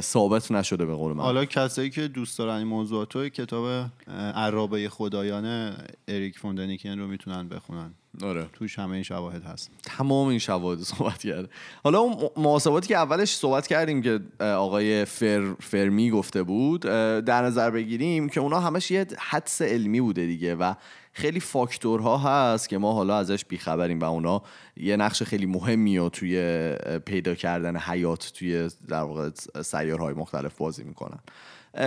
ثابت 0.00 0.52
نشده 0.52 0.86
به 0.86 0.94
قول 0.94 1.12
من. 1.12 1.24
حالا 1.24 1.44
کسایی 1.44 1.90
که 1.90 2.08
دوست 2.08 2.38
دارن 2.38 2.54
این 2.54 2.66
موضوعات 2.66 3.16
کتاب 3.16 3.90
عرابه 4.34 4.88
خدایان 4.88 5.76
اریک 6.08 6.38
فوندنیکین 6.38 6.98
رو 6.98 7.06
می‌تونن 7.06 7.48
بخونن. 7.48 7.94
آره. 8.22 8.46
توش 8.52 8.78
همه 8.78 8.92
این 8.92 9.02
شواهد 9.02 9.44
هست. 9.44 9.70
تمام 9.82 10.28
این 10.28 10.38
شواهد 10.38 10.78
صحبت 10.82 11.18
کرده 11.18 11.48
حالا 11.84 11.98
اون 11.98 12.30
محاسباتی 12.36 12.88
که 12.88 12.96
اولش 12.96 13.36
صحبت 13.36 13.66
کردیم 13.66 14.02
که 14.02 14.20
آقای 14.40 15.04
فر 15.04 15.54
فرمی 15.60 16.10
گفته 16.10 16.42
بود 16.42 16.80
در 16.80 17.42
نظر 17.42 17.70
بگیریم 17.70 18.28
که 18.28 18.40
اونا 18.40 18.60
همش 18.60 18.90
یه 18.90 19.06
حدس 19.18 19.62
علمی 19.62 20.00
بوده 20.00 20.26
دیگه 20.26 20.54
و 20.54 20.74
خیلی 21.12 21.40
فاکتورها 21.40 22.18
هست 22.18 22.68
که 22.68 22.78
ما 22.78 22.92
حالا 22.92 23.16
ازش 23.16 23.44
بیخبریم 23.44 24.00
و 24.00 24.04
اونا 24.04 24.42
یه 24.76 24.96
نقش 24.96 25.22
خیلی 25.22 25.46
مهمی 25.46 25.98
و 25.98 26.08
توی 26.08 26.74
پیدا 27.06 27.34
کردن 27.34 27.76
حیات 27.76 28.32
توی 28.34 28.68
در 28.88 29.02
واقع 29.02 29.30
سیارهای 29.62 30.14
مختلف 30.14 30.56
بازی 30.56 30.84
می‌کنن. 30.84 31.18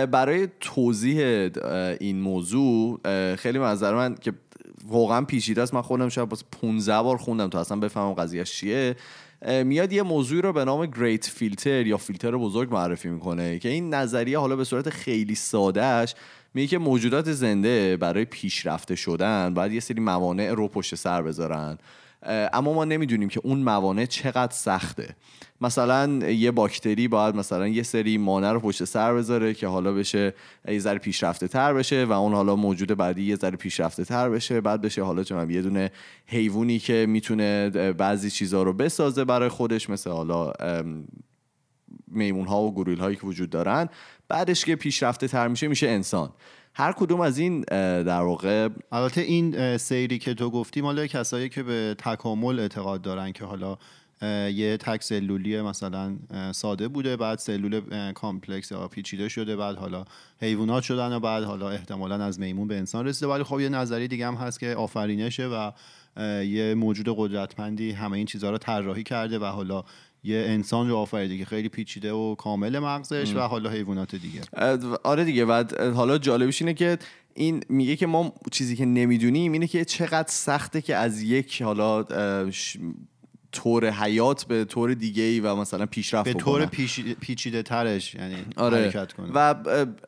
برای 0.06 0.48
توضیح 0.60 1.50
این 2.00 2.20
موضوع 2.20 3.00
خیلی 3.36 3.58
نظر 3.58 3.94
من 3.94 4.14
که 4.14 4.32
واقعا 4.88 5.24
پیچیده 5.24 5.62
است. 5.62 5.74
من 5.74 5.82
خودم 5.82 6.08
شاید 6.08 6.28
باز 6.28 6.44
15 6.62 7.02
بار 7.02 7.16
خوندم 7.16 7.48
تا 7.48 7.60
اصلا 7.60 7.78
بفهمم 7.78 8.12
قضیه 8.12 8.44
چیه. 8.44 8.96
میاد 9.64 9.92
یه 9.92 10.02
موضوعی 10.02 10.42
رو 10.42 10.52
به 10.52 10.64
نام 10.64 10.86
گریت 10.86 11.26
فیلتر 11.26 11.86
یا 11.86 11.96
فیلتر 11.96 12.36
بزرگ 12.36 12.72
معرفی 12.72 13.08
می‌کنه 13.08 13.58
که 13.58 13.68
این 13.68 13.94
نظریه 13.94 14.38
حالا 14.38 14.56
به 14.56 14.64
صورت 14.64 14.90
خیلی 14.90 15.34
سادهش 15.34 16.14
میگه 16.54 16.68
که 16.68 16.78
موجودات 16.78 17.32
زنده 17.32 17.96
برای 17.96 18.24
پیشرفته 18.24 18.96
شدن 18.96 19.54
باید 19.54 19.72
یه 19.72 19.80
سری 19.80 20.00
موانع 20.00 20.50
رو 20.50 20.68
پشت 20.68 20.94
سر 20.94 21.22
بذارن. 21.22 21.78
اما 22.22 22.72
ما 22.72 22.84
نمی‌دونیم 22.84 23.28
که 23.28 23.40
اون 23.44 23.58
موانع 23.58 24.06
چقدر 24.06 24.52
سخته. 24.52 25.16
مثلا 25.60 26.06
یه 26.28 26.50
باکتری 26.50 27.08
باید 27.08 27.34
مثلا 27.34 27.68
یه 27.68 27.82
سری 27.82 28.18
مانع 28.18 28.52
رو 28.52 28.60
پشت 28.60 28.84
سر 28.84 29.14
بذاره 29.14 29.54
که 29.54 29.66
حالا 29.66 29.92
بشه 29.92 30.34
یه 30.68 30.78
ذره 30.78 30.98
پیشرفته 30.98 31.48
تر 31.48 31.74
بشه 31.74 32.04
و 32.04 32.12
اون 32.12 32.32
حالا 32.32 32.56
موجود 32.56 32.88
بعدی 32.88 33.22
یه 33.22 33.36
ذره 33.36 33.56
پیشرفته 33.56 34.04
تر 34.04 34.28
بشه. 34.28 34.60
بعد 34.60 34.80
بشه 34.80 35.02
حالا 35.02 35.24
چون 35.24 35.50
یه 35.50 35.62
دونه 35.62 35.90
حیوانی 36.26 36.78
که 36.78 37.06
می‌تونه 37.08 37.70
بعضی 37.92 38.30
چیزها 38.30 38.62
رو 38.62 38.72
بسازه 38.72 39.24
برای 39.24 39.48
خودش 39.48 39.90
مثل 39.90 40.10
حالا 40.10 40.52
میمون 42.08 42.46
ها 42.46 42.62
و 42.62 42.74
گوریل 42.74 42.98
هایی 42.98 43.16
که 43.16 43.26
وجود 43.26 43.50
دارن. 43.50 43.88
بعدش 44.28 44.64
که 44.64 44.76
پیشرفته 44.76 45.28
تر 45.28 45.48
میشه 45.48 45.68
میشه 45.68 45.88
انسان. 45.88 46.30
هر 46.74 46.92
کدوم 46.92 47.20
از 47.20 47.38
این 47.38 47.60
در 48.02 48.20
واقع 48.20 48.68
البته 48.92 49.20
این 49.20 49.76
سیری 49.76 50.18
که 50.18 50.34
تو 50.34 50.50
گفتی 50.50 50.80
مال 50.80 51.06
کسایی 51.06 51.48
که 51.48 51.62
به 51.62 51.96
تکامل 51.98 52.60
اعتقاد 52.60 53.02
دارن 53.02 53.32
که 53.32 53.44
حالا 53.44 53.78
یه 54.52 54.76
تک 54.76 55.02
سلولی 55.02 55.62
مثلا 55.62 56.16
ساده 56.52 56.88
بوده 56.88 57.16
بعد 57.16 57.38
سلول 57.38 58.12
complex 58.12 58.72
یا 58.72 58.88
پیچیده 58.88 59.28
شده 59.28 59.56
بعد 59.56 59.76
حالا 59.76 60.04
حیوانات 60.40 60.82
شدن 60.82 61.12
و 61.12 61.20
بعد 61.20 61.44
حالا 61.44 61.70
احتمالا 61.70 62.24
از 62.24 62.40
میمون 62.40 62.68
به 62.68 62.78
انسان 62.78 63.06
رسیده. 63.06 63.26
ولی 63.26 63.42
خب 63.42 63.60
یه 63.60 63.68
نظری 63.68 64.08
دیگه 64.08 64.26
هم 64.26 64.34
هست 64.34 64.60
که 64.60 64.74
آفرینشه 64.74 65.46
و 65.46 65.70
یه 66.42 66.74
موجود 66.74 67.06
قدرتمندی 67.16 67.90
همه 67.92 68.16
این 68.16 68.26
چیزها 68.26 68.50
رو 68.50 68.58
طراحی 68.58 69.02
کرده 69.02 69.38
و 69.38 69.44
حالا 69.44 69.84
یه 70.24 70.36
انسان 70.36 70.88
رو 70.88 70.96
آفریده 70.96 71.38
که 71.38 71.44
خیلی 71.44 71.68
پیچیده 71.68 72.12
و 72.12 72.34
کامل 72.34 72.78
مغزش 72.78 73.34
و 73.34 73.40
حالا 73.40 73.70
حیوانات 73.70 74.14
دیگه. 74.14 74.40
آره 75.02 75.24
دیگه 75.24 75.44
و 75.44 75.64
حالا 75.94 76.18
جالبش 76.18 76.62
اینه 76.62 76.74
که 76.74 76.98
این 77.34 77.62
میگه 77.68 77.96
که 77.96 78.06
ما 78.06 78.32
چیزی 78.52 78.76
که 78.76 78.84
نمی‌دونیم 78.84 79.52
اینه 79.52 79.66
که 79.66 79.84
چقدر 79.84 80.28
سخته 80.28 80.82
که 80.82 80.96
از 80.96 81.22
یک 81.22 81.62
حالا 81.62 82.06
طور 83.52 83.90
حیات 83.90 84.44
به 84.44 84.64
طور 84.64 84.94
دیگه 84.94 85.22
ای 85.22 85.40
و 85.40 85.56
مثلا 85.56 85.86
پیشرفت 85.86 86.24
به 86.24 86.34
طور 86.34 86.66
پیچیده 87.20 87.62
ترش 87.62 88.14
یعنی 88.14 88.36
آره. 88.56 88.76
حرکت 88.76 89.12
کنه. 89.12 89.30
و 89.34 89.54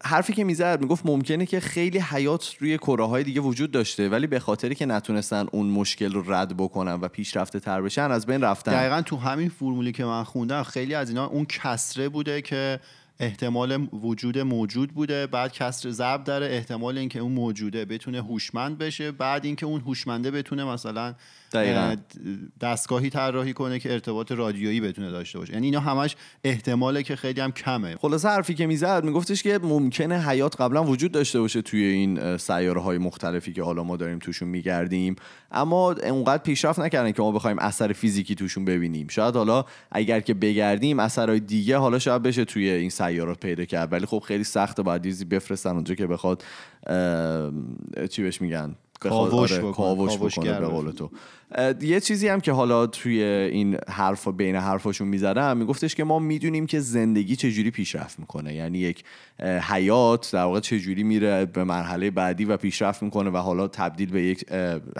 حرفی 0.05 0.33
که 0.33 0.45
می‌زد 0.45 0.81
می‌گفت 0.81 1.07
ممکنه 1.07 1.47
که 1.47 1.61
خیلی 1.61 1.99
حیات 1.99 2.55
روی 2.59 2.79
کره 2.79 3.07
های 3.07 3.25
دیگه 3.25 3.41
وجود 3.41 3.71
داشته 3.71 4.09
ولی 4.09 4.27
به 4.27 4.39
خاطری 4.39 4.75
که 4.75 4.87
نتونستن 4.87 5.47
اون 5.53 5.67
مشکل 5.67 6.13
رو 6.13 6.33
رد 6.33 6.57
بکنن 6.57 6.95
و 6.95 7.09
پیشرفته 7.09 7.61
تر 7.61 7.83
بشن 7.83 8.11
از 8.11 8.27
بین 8.27 8.41
رفتن. 8.41 8.73
دقیقا 8.73 9.03
تو 9.03 9.17
همین 9.17 9.49
فرمولی 9.49 9.93
که 9.93 10.05
من 10.05 10.25
خوندم 10.25 10.63
خیلی 10.63 10.95
از 10.95 11.09
اینا 11.09 11.27
اون 11.27 11.45
کسره 11.45 12.09
بوده 12.09 12.43
که 12.43 12.81
احتمال 13.21 13.89
وجود 13.93 14.39
موجود 14.39 14.91
بوده 14.91 15.27
بعد 15.27 15.53
کسر 15.53 15.91
ضرب 15.91 16.25
داره 16.25 16.47
احتمال 16.47 16.99
اینکه 16.99 17.19
اون 17.19 17.33
موجوده 17.33 17.85
بتونه 17.85 18.23
هوشمند 18.23 18.79
بشه 18.79 19.13
بعد 19.13 19.45
اینکه 19.45 19.67
اون 19.67 19.81
هوشمنده 19.81 20.31
بتونه 20.31 20.65
مثلا 20.65 21.15
دقیقا. 21.55 21.97
دستگاهی 22.61 23.11
طراحی 23.11 23.53
کنه 23.53 23.79
که 23.79 23.93
ارتباط 23.93 24.33
رادیویی 24.33 24.81
بتونه 24.81 25.11
داشته 25.11 25.39
باشه. 25.39 25.53
یعنی 25.53 25.67
اینا 25.67 25.81
همش 25.81 26.17
احتماله 26.45 27.03
که 27.03 27.17
خیلی 27.17 27.41
هم 27.41 27.53
کمه. 27.53 27.97
خلاصه 27.97 28.29
حرفی 28.29 28.55
که 28.55 28.67
می‌زد 28.67 29.05
میگفتش 29.05 29.43
که 29.43 29.59
ممکنه 29.63 30.29
حیات 30.29 30.61
قبلا 30.61 30.85
وجود 30.85 31.13
داشته 31.13 31.41
باشه 31.41 31.63
توی 31.63 31.85
این 31.85 32.37
سیاره 32.37 32.81
های 32.81 32.99
مختلفی 32.99 33.53
که 33.53 33.63
حالا 33.63 33.85
ما 33.85 33.97
داریم 33.97 34.19
توشون 34.19 34.49
میگردیم. 34.49 35.17
اما 35.53 35.93
اونقدر 35.93 36.43
پیشرفت 36.43 36.79
نکردن 36.79 37.13
که 37.13 37.23
ما 37.23 37.33
بخوایم 37.33 37.59
اثر 37.59 37.93
فیزیکی 37.93 38.35
توشون 38.35 38.65
ببینیم. 38.65 39.07
شاید 39.09 39.37
حالا 39.37 39.65
اگر 39.91 40.21
که 40.21 40.35
بگردیم 40.35 40.99
اثرهای 40.99 41.41
دیگه 41.41 41.77
حالا 41.77 41.99
شاید 41.99 42.23
بشه 42.23 42.45
توی 42.45 42.71
این 42.71 42.91
سیاره 42.91 43.35
پیدا 43.35 43.65
کرد. 43.65 43.93
ولی 43.93 44.07
خب 44.07 44.19
خیلی 44.19 44.45
سخته 44.45 44.83
باید 44.83 45.03
دیزی 45.03 45.25
بفرستن 45.25 45.71
اونجا 45.71 45.95
که 45.95 46.07
بخواد 46.07 46.45
چی 48.11 48.23
بهش 48.23 48.41
میگن؟ 48.41 48.75
کاوش, 49.09 49.53
آره، 49.53 49.73
کاوش 49.73 50.17
بکنه 50.17 50.61
به 50.61 50.67
قول 50.67 50.91
تو. 50.91 51.11
یه 51.81 52.01
چیزی 52.01 52.29
هم 52.29 52.41
که 52.41 52.53
حالا 52.53 52.87
توی 52.87 53.23
این 53.23 53.79
حرف 53.89 54.29
بین 54.29 54.57
حرفاشون 54.57 55.09
می‌زدم 55.09 55.57
میگفتش 55.57 55.95
که 55.95 56.05
ما 56.05 56.19
می‌دونیم 56.19 56.67
که 56.67 56.81
زندگی 56.81 57.37
چجوری 57.37 57.71
پیشرفت 57.71 58.19
می‌کنه. 58.19 58.55
یعنی 58.55 58.79
یک 58.79 59.05
حیات 59.41 60.33
در 60.33 60.43
واقع 60.45 60.61
چجوری 60.61 61.03
میره 61.03 61.45
به 61.45 61.65
مرحله 61.65 62.11
بعدی 62.11 62.45
و 62.45 62.57
پیشرفت 62.57 63.03
می‌کنه 63.03 63.31
و 63.31 63.37
حالا 63.37 63.69
تبدیل 63.69 64.11
به 64.11 64.23
یک 64.23 64.45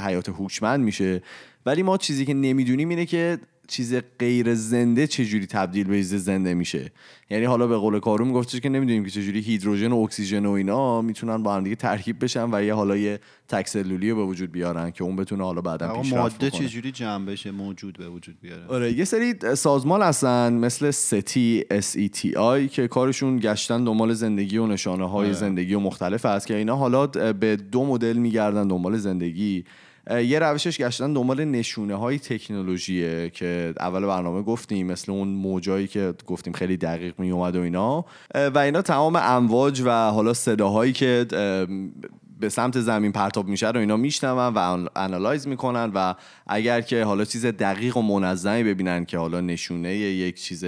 حیات 0.01 0.29
هوشمند 0.29 0.85
میشه. 0.85 1.23
ولی 1.67 1.83
ما 1.83 1.97
چیزی 1.97 2.25
که 2.25 2.35
نمی‌دونیم 2.35 2.89
اینه 2.89 3.07
که 3.07 3.39
چیز 3.69 3.95
غیر 4.19 4.55
زنده 4.55 5.07
چجوری 5.07 5.47
تبدیل 5.47 5.87
به 5.87 5.97
چیز 5.97 6.15
زنده 6.15 6.55
میشه؟ 6.55 6.93
یعنی 7.31 7.45
حالا 7.45 7.67
به 7.67 7.77
قول 7.77 8.01
کارو 8.01 8.25
میگفتش 8.25 8.61
که 8.61 8.69
نمی‌دونیم 8.69 9.05
که 9.05 9.11
چجوری 9.11 9.41
هیدروژن 9.41 9.93
و 9.93 9.97
اکسیژن 9.97 10.47
و 10.47 10.51
اینا 10.51 11.03
می‌تونن 11.03 11.43
با 11.43 11.55
هم 11.55 11.65
دیگه 11.65 11.77
ترکیب 11.77 12.25
بشن 12.25 12.55
و 12.55 12.63
یه 12.63 12.75
حالا 12.75 12.97
یه 12.97 13.21
تکسلولی 13.49 14.11
رو 14.11 14.17
به 14.17 14.25
وجود 14.25 14.53
بیارن 14.53 14.91
که 14.91 15.05
اون 15.05 15.17
بتونه 15.17 15.45
حالا 15.45 15.61
بعدا 15.61 15.93
پیشرفت 15.93 16.19
ماده 16.19 16.51
چجوری 16.51 16.93
جمع 16.93 17.27
بشه؟ 17.27 17.51
موجود 17.51 17.99
به 17.99 18.09
وجود 18.09 18.37
بیاره. 18.41 18.67
آره 18.67 18.93
یه 18.93 19.05
سری 19.05 19.35
سازمان 19.55 20.03
هستن 20.03 20.53
مثل 20.53 20.91
SETI 20.91 21.65
S 21.71 21.97
E 21.97 22.09
T 22.09 22.35
I 22.35 22.69
که 22.69 22.89
کارشون 22.89 23.39
گشتن 23.39 23.85
دنبال 23.85 24.13
زندگی 24.13 24.59
و 24.59 24.67
نشانه 24.67 25.09
های 25.09 25.27
آره. 25.27 25.35
زندگی 25.35 25.75
و 25.75 25.81
مختلف 25.81 26.27
هست 26.27 26.47
که 26.47 26.57
اینا 26.57 26.77
حالا 26.77 27.07
به 27.33 27.57
دو 27.57 27.85
مدل 27.85 28.17
میگردن 28.17 28.69
دنبال 28.69 28.97
زندگی. 28.97 29.65
یه 30.11 30.39
روشش 30.39 30.81
گشتن 30.81 31.13
دنبال 31.13 31.45
نشونه 31.45 31.95
های 31.95 32.19
تکنولوژیه 32.19 33.31
که 33.31 33.75
اول 33.81 34.07
برنامه 34.07 34.43
گفتیم 34.43 34.87
مثل 34.87 35.13
اون 35.13 35.29
موجایی 35.29 35.87
که 35.87 36.15
گفتیم 36.27 36.53
خیلی 36.53 36.77
دقیق 36.77 37.15
می 37.19 37.31
اومد 37.31 37.57
و 37.57 37.61
اینا. 37.61 38.05
و 38.35 38.59
اینا 38.59 38.83
تمام 38.83 39.17
امواج 39.17 39.83
و 39.85 39.91
حالا 39.91 40.35
صداهایی 40.35 40.93
که 40.93 41.27
به 42.41 42.49
سمت 42.49 42.81
زمین 42.81 43.13
پرتاب 43.13 43.49
میشه 43.49 43.71
رو 43.71 43.81
اینا 43.81 43.97
میشنون 43.97 44.55
و 44.55 44.87
انالایز 44.97 45.49
می‌کنن 45.49 45.91
و 45.95 46.15
اگر 46.47 46.81
که 46.81 47.05
حالا 47.05 47.25
چیز 47.25 47.47
دقیق 47.47 47.97
و 47.97 48.03
منظمی 48.03 48.63
ببینن 48.63 49.05
که 49.05 49.19
حالا 49.19 49.41
نشونه 49.41 49.95
یک 49.95 50.43
چیز 50.43 50.65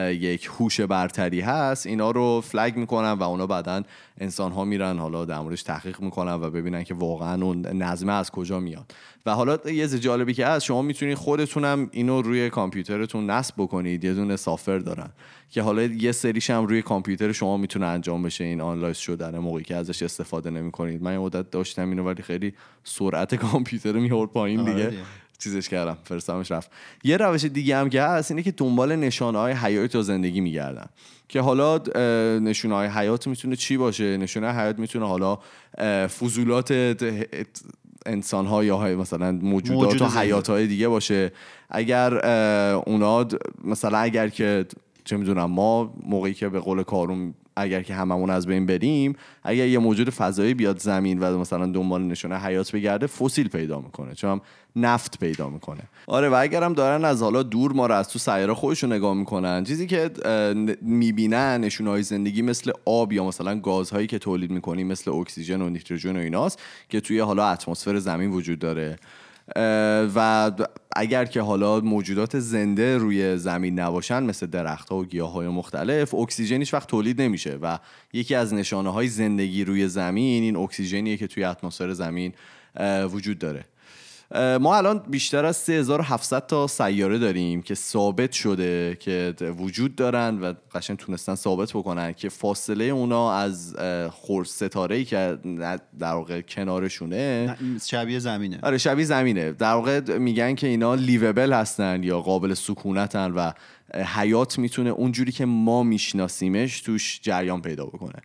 یک 0.00 0.50
هوش 0.58 0.80
برتری 0.80 1.40
هست 1.40 1.86
اینا 1.86 2.10
رو 2.10 2.40
فلگ 2.40 2.76
می‌کنن 2.76 3.12
و 3.12 3.22
اونا 3.22 3.46
بعدا 3.46 3.82
انسان 4.18 4.52
ها 4.52 4.64
میرن 4.64 4.98
حالا 4.98 5.24
در 5.24 5.40
موردش 5.40 5.62
تحقیق 5.62 6.00
می‌کنن 6.00 6.32
و 6.32 6.50
ببینن 6.50 6.84
که 6.84 6.94
واقعا 6.94 7.44
اون 7.44 7.66
نظمه 7.66 8.12
از 8.12 8.30
کجا 8.30 8.60
میاد. 8.60 8.94
و 9.26 9.34
حالا 9.34 9.58
یه 9.66 9.88
جالبی 9.88 10.34
که 10.34 10.46
هست 10.46 10.64
شما 10.64 10.82
می‌تونید 10.82 11.14
خودتونم 11.18 11.88
اینو 11.92 12.22
روی 12.22 12.50
کامپیوترتون 12.50 13.30
نصب 13.30 13.54
بکنید 13.58 14.04
یه 14.04 14.14
دونه 14.14 14.36
سافر 14.36 14.78
دارن 14.78 15.08
که 15.50 15.62
حالا 15.62 15.82
یه 15.82 16.12
سریش 16.12 16.50
هم 16.50 16.66
روی 16.66 16.82
کامپیوتر 16.82 17.32
شما 17.32 17.56
می‌تونه 17.56 17.86
انجام 17.86 18.22
بشه 18.22 18.44
این 18.44 18.60
آنلایز 18.60 18.96
شدن 18.96 19.38
موقعی 19.38 19.64
که 19.64 19.76
ازش 19.76 20.02
استفاده 20.02 20.50
نمی‌کنید. 20.50 21.02
من 21.02 21.12
یه 21.12 21.18
مدت 21.18 21.50
داشتم 21.50 21.88
اینو 21.88 22.04
ولی 22.04 22.22
خیلی 22.22 22.54
سرعت 22.84 23.34
کامپیوتر 23.44 23.92
میورد 23.92 24.30
پایین 24.30 24.64
دیگه. 24.64 24.92
چیزش 25.42 25.68
کردم 25.68 25.98
فرستامش 26.04 26.50
رفت. 26.50 26.70
یه 27.04 27.16
روش 27.16 27.44
دیگه 27.44 27.76
هم 27.76 27.88
که 27.88 28.02
هست 28.02 28.30
اینه 28.30 28.42
که 28.42 28.50
دنبال 28.50 28.96
نشانه 28.96 29.38
های 29.38 29.52
حیات 29.52 29.96
و 29.96 30.02
زندگی 30.02 30.40
میگردن. 30.40 30.86
که 31.28 31.40
حالا 31.40 31.78
نشونه 32.38 32.74
های 32.74 32.88
حیات 32.88 33.26
می‌تونه 33.26 33.56
چی 33.56 33.76
باشه؟ 33.76 34.16
نشونه 34.16 34.52
حیات 34.52 34.78
می‌تونه 34.78 35.06
حالا 35.08 35.38
فضولات 36.08 36.96
انسان 38.06 38.46
ها 38.46 38.64
یا 38.64 38.78
مثلا 38.78 39.32
موجودات 39.32 40.02
و 40.02 40.06
حیات 40.06 40.50
های 40.50 40.66
دیگه 40.66 40.88
باشه. 40.88 41.32
اگر 41.70 42.26
اونا 42.76 43.26
مثلا 43.64 43.98
اگر 43.98 44.28
که 44.28 44.66
چه 45.04 45.16
می‌دونم 45.16 45.44
ما 45.44 45.94
موقعی 46.06 46.34
که 46.34 46.48
به 46.48 46.60
قول 46.60 46.82
کارون 46.82 47.34
اگر 47.56 47.82
که 47.82 47.94
هممون 47.94 48.30
از 48.30 48.46
بین 48.46 48.66
بریم 48.66 49.16
اگر 49.42 49.66
یه 49.66 49.78
موجود 49.78 50.10
فضایی 50.10 50.54
بیاد 50.54 50.78
زمین 50.78 51.18
و 51.18 51.38
مثلا 51.38 51.66
دنبال 51.66 52.02
نشونه 52.02 52.38
حیات 52.38 52.72
بگرده 52.72 53.06
فسیل 53.06 53.48
پیدا 53.48 53.80
می‌کنه 53.80 54.14
چون 54.14 54.40
نفت 54.76 55.18
پیدا 55.18 55.48
می‌کنه. 55.48 55.80
آره 56.06 56.28
و 56.28 56.34
اگرم 56.34 56.72
دارن 56.72 57.04
از 57.04 57.22
حالا 57.22 57.42
دور 57.42 57.72
ما 57.72 57.86
رو 57.86 57.94
از 57.94 58.08
تو 58.08 58.18
سیاره 58.18 58.54
خودشون 58.54 58.92
نگاه 58.92 59.14
می‌کنن 59.14 59.64
چیزی 59.64 59.86
که 59.86 60.10
می‌بینن 60.82 61.60
نشونه 61.60 61.90
های 61.90 62.02
زندگی 62.02 62.42
مثل 62.42 62.72
آب 62.84 63.12
یا 63.12 63.24
مثلا 63.24 63.60
گازهایی 63.60 64.06
که 64.06 64.18
تولید 64.18 64.50
می‌کنیم 64.50 64.86
مثل 64.86 65.10
اکسیژن 65.10 65.62
و 65.62 65.70
نیتروژن 65.70 66.16
و 66.16 66.20
ایناست 66.20 66.62
که 66.88 67.00
توی 67.00 67.18
حالا 67.18 67.46
اتمسفر 67.46 67.98
زمین 67.98 68.30
وجود 68.30 68.58
داره. 68.58 68.98
و 70.14 70.50
اگر 70.96 71.24
که 71.24 71.40
حالا 71.40 71.80
موجودات 71.80 72.38
زنده 72.38 72.98
روی 72.98 73.36
زمین 73.36 73.80
نباشن 73.80 74.22
مثل 74.22 74.46
درخت 74.46 74.88
ها 74.88 74.96
و 74.96 75.04
گیاه 75.04 75.32
های 75.32 75.48
مختلف 75.48 76.14
اکسیژنیش 76.14 76.74
وقت 76.74 76.88
تولید 76.88 77.22
نمیشه 77.22 77.58
و 77.62 77.78
یکی 78.12 78.34
از 78.34 78.54
نشانه 78.54 78.92
های 78.92 79.08
زندگی 79.08 79.64
روی 79.64 79.88
زمین 79.88 80.42
این 80.42 80.56
اکسیژنیه 80.56 81.16
که 81.16 81.26
توی 81.26 81.44
اتمسفر 81.44 81.92
زمین 81.92 82.32
وجود 83.12 83.38
داره. 83.38 83.64
ما 84.34 84.76
الان 84.76 85.02
بیشتر 85.08 85.44
از 85.44 85.56
3700 85.56 86.46
تا 86.46 86.66
سیاره 86.66 87.18
داریم 87.18 87.62
که 87.62 87.74
ثابت 87.74 88.32
شده 88.32 88.96
که 89.00 89.34
وجود 89.58 89.96
دارن 89.96 90.38
و 90.38 90.54
قشنگ 90.74 90.96
تونستن 90.96 91.34
ثابت 91.34 91.72
بکنن 91.72 92.12
که 92.12 92.28
فاصله 92.28 92.84
اونا 92.84 93.32
از 93.32 93.76
خور 94.10 94.44
ستاره 94.44 94.96
ای 94.96 95.04
که 95.04 95.38
در 95.98 96.12
واقع 96.12 96.40
کنارشونه. 96.40 97.56
شبیه 97.84 98.18
زمینه. 98.18 98.58
آره 98.62 98.78
شبیه 98.78 99.04
زمینه. 99.04 99.52
در 99.52 99.72
واقع 99.72 100.18
میگن 100.18 100.54
که 100.54 100.66
اینا 100.66 100.94
لیوبل 100.94 101.52
هستن 101.52 102.02
یا 102.02 102.20
قابل 102.20 102.54
سکونتن 102.54 103.30
و 103.30 103.52
حیات 104.14 104.58
می‌تونه 104.58 104.90
اونجوری 104.90 105.32
که 105.32 105.44
ما 105.44 105.82
میشناسیمش 105.82 106.80
توش 106.80 107.20
جریان 107.22 107.62
پیدا 107.62 107.86
بکنه. 107.86 108.22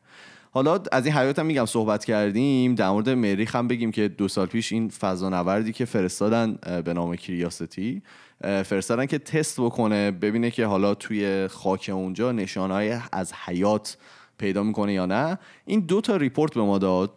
حالا 0.57 0.79
از 0.91 1.05
این 1.05 1.15
حیات 1.15 1.39
هم 1.39 1.45
میگم 1.45 1.65
صحبت 1.65 2.05
کردیم 2.05 2.75
در 2.75 2.89
مورد 2.89 3.09
مریخ 3.09 3.55
هم 3.55 3.67
بگیم 3.67 3.91
که 3.91 4.07
دو 4.07 4.27
سال 4.27 4.45
پیش 4.45 4.71
این 4.71 4.89
فضانوردی 4.89 5.73
که 5.73 5.85
فرستادن 5.85 6.53
به 6.85 6.93
نام 6.93 7.15
کریاستی 7.15 8.01
فرستادن 8.41 9.05
که 9.05 9.19
تست 9.19 9.59
بکنه 9.59 10.11
ببینه 10.11 10.51
که 10.51 10.65
حالا 10.65 10.95
توی 10.95 11.47
خاک 11.47 11.89
اونجا 11.93 12.31
نشانهای 12.31 12.99
از 13.11 13.33
حیات 13.33 13.97
پیدا 14.37 14.63
می‌کنه 14.63 14.93
یا 14.93 15.05
نه. 15.05 15.37
این 15.65 15.79
دو 15.79 16.01
تا 16.01 16.15
ریپورت 16.15 16.53
به 16.53 16.61
ما 16.61 16.77
داد 16.77 17.13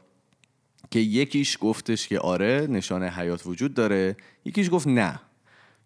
که 0.90 0.98
یکیش 0.98 1.58
گفتش 1.60 2.08
که 2.08 2.18
آره 2.18 2.66
نشانه 2.70 3.08
حیات 3.08 3.46
وجود 3.46 3.74
داره. 3.74 4.16
یکیش 4.44 4.70
گفت 4.72 4.86
نه. 4.86 5.20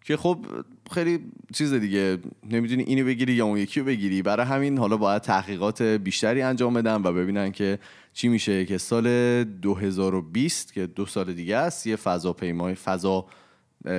که 0.03 0.17
خب 0.17 0.45
خیلی 0.91 1.19
چیز 1.53 1.73
دیگه 1.73 2.17
نمی‌دونی 2.49 2.83
اینو 2.83 3.05
بگیری 3.05 3.33
یا 3.33 3.45
اون 3.45 3.57
یکی 3.57 3.79
رو 3.79 3.85
بگیری. 3.85 4.21
برای 4.21 4.45
همین 4.45 4.77
حالا 4.77 4.97
باید 4.97 5.21
تحقیقات 5.21 5.81
بیشتری 5.81 6.41
انجام 6.41 6.73
بدن 6.73 6.95
و 6.95 7.13
ببینن 7.13 7.51
که 7.51 7.79
چی 8.13 8.27
میشه. 8.27 8.65
که 8.65 8.77
سال 8.77 9.43
2020 9.43 10.73
که 10.73 10.87
دو 10.87 11.05
سال 11.05 11.33
دیگه 11.33 11.57
است 11.57 11.87
یه 11.87 11.95
فضا 11.95 12.33
پیمای 12.33 12.75
فضا 12.75 13.25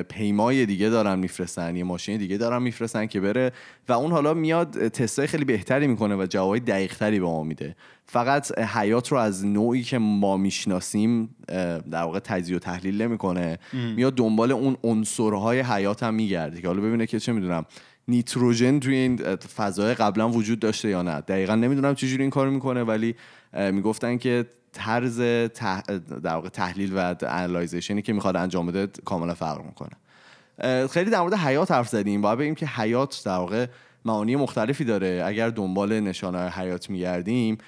پیمای 0.08 0.66
دیگه 0.66 0.88
دارن 0.88 1.18
میفرستن 1.18 1.76
یه 1.76 1.84
ماشین 1.84 2.16
دیگه 2.16 2.36
دارن 2.36 2.62
میفرستن 2.62 3.06
که 3.06 3.20
بره 3.20 3.52
و 3.88 3.92
اون 3.92 4.12
حالا 4.12 4.34
میاد 4.34 4.88
تستای 4.88 5.26
خیلی 5.26 5.44
بهتری 5.44 5.86
می‌کنه 5.86 6.16
و 6.16 6.26
جوابای 6.30 6.60
دقیقتری 6.60 7.20
به 7.20 7.26
ما 7.26 7.42
میده. 7.42 7.76
فقط 8.04 8.58
حیات 8.58 9.08
رو 9.08 9.18
از 9.18 9.46
نوعی 9.46 9.82
که 9.82 9.98
ما 9.98 10.36
می‌شناسیم 10.36 11.36
در 11.90 12.02
واقع 12.02 12.18
تجزیه 12.18 12.56
و 12.56 12.58
تحلیل 12.58 13.02
نمی‌کنه. 13.02 13.58
میاد 13.72 14.14
دنبال 14.14 14.52
اون 14.52 14.76
عنصرهای 14.84 15.60
حیات 15.60 16.02
هم 16.02 16.14
میگرده 16.14 16.60
که 16.60 16.66
حالا 16.66 16.80
ببینه 16.80 17.06
که 17.06 17.20
چه 17.20 17.32
می‌دونم 17.32 17.64
نیتروژن 18.08 18.80
توی 18.80 18.94
این 18.94 19.16
فضای 19.36 19.94
قبلا 19.94 20.28
وجود 20.28 20.58
داشته 20.58 20.88
یا 20.88 21.02
نه. 21.02 21.20
دقیقا 21.20 21.54
نمی‌دونم 21.54 21.94
چجوری 21.94 22.22
این 22.22 22.30
کارو 22.30 22.50
می‌کنه 22.50 22.82
ولی 22.82 23.14
می‌گفتن 23.72 24.16
که 24.16 24.46
طرز 24.76 25.20
در 25.20 26.34
واقع 26.34 26.48
تحلیل 26.48 26.98
و 26.98 27.14
انالایزیشنی 27.22 28.02
که 28.02 28.12
می‌خواد 28.12 28.36
انجام 28.36 28.66
بده 28.66 28.86
کاملا 29.04 29.34
فرق 29.34 29.64
می‌کنه. 29.64 29.96
خیلی 30.86 31.10
در 31.10 31.20
مورد 31.20 31.34
حیات 31.34 31.70
حرف 31.70 31.88
زدیم. 31.88 32.22
باید 32.22 32.38
بگیم 32.38 32.54
که 32.54 32.66
حیات 32.66 33.22
در 33.24 33.36
واقع 33.36 33.66
معانی 34.04 34.36
مختلفی 34.36 34.84
داره. 34.84 35.22
اگر 35.26 35.50
دنبال 35.50 36.00
نشانه 36.00 36.48
حیات 36.48 36.90
میگردیم 36.90 37.58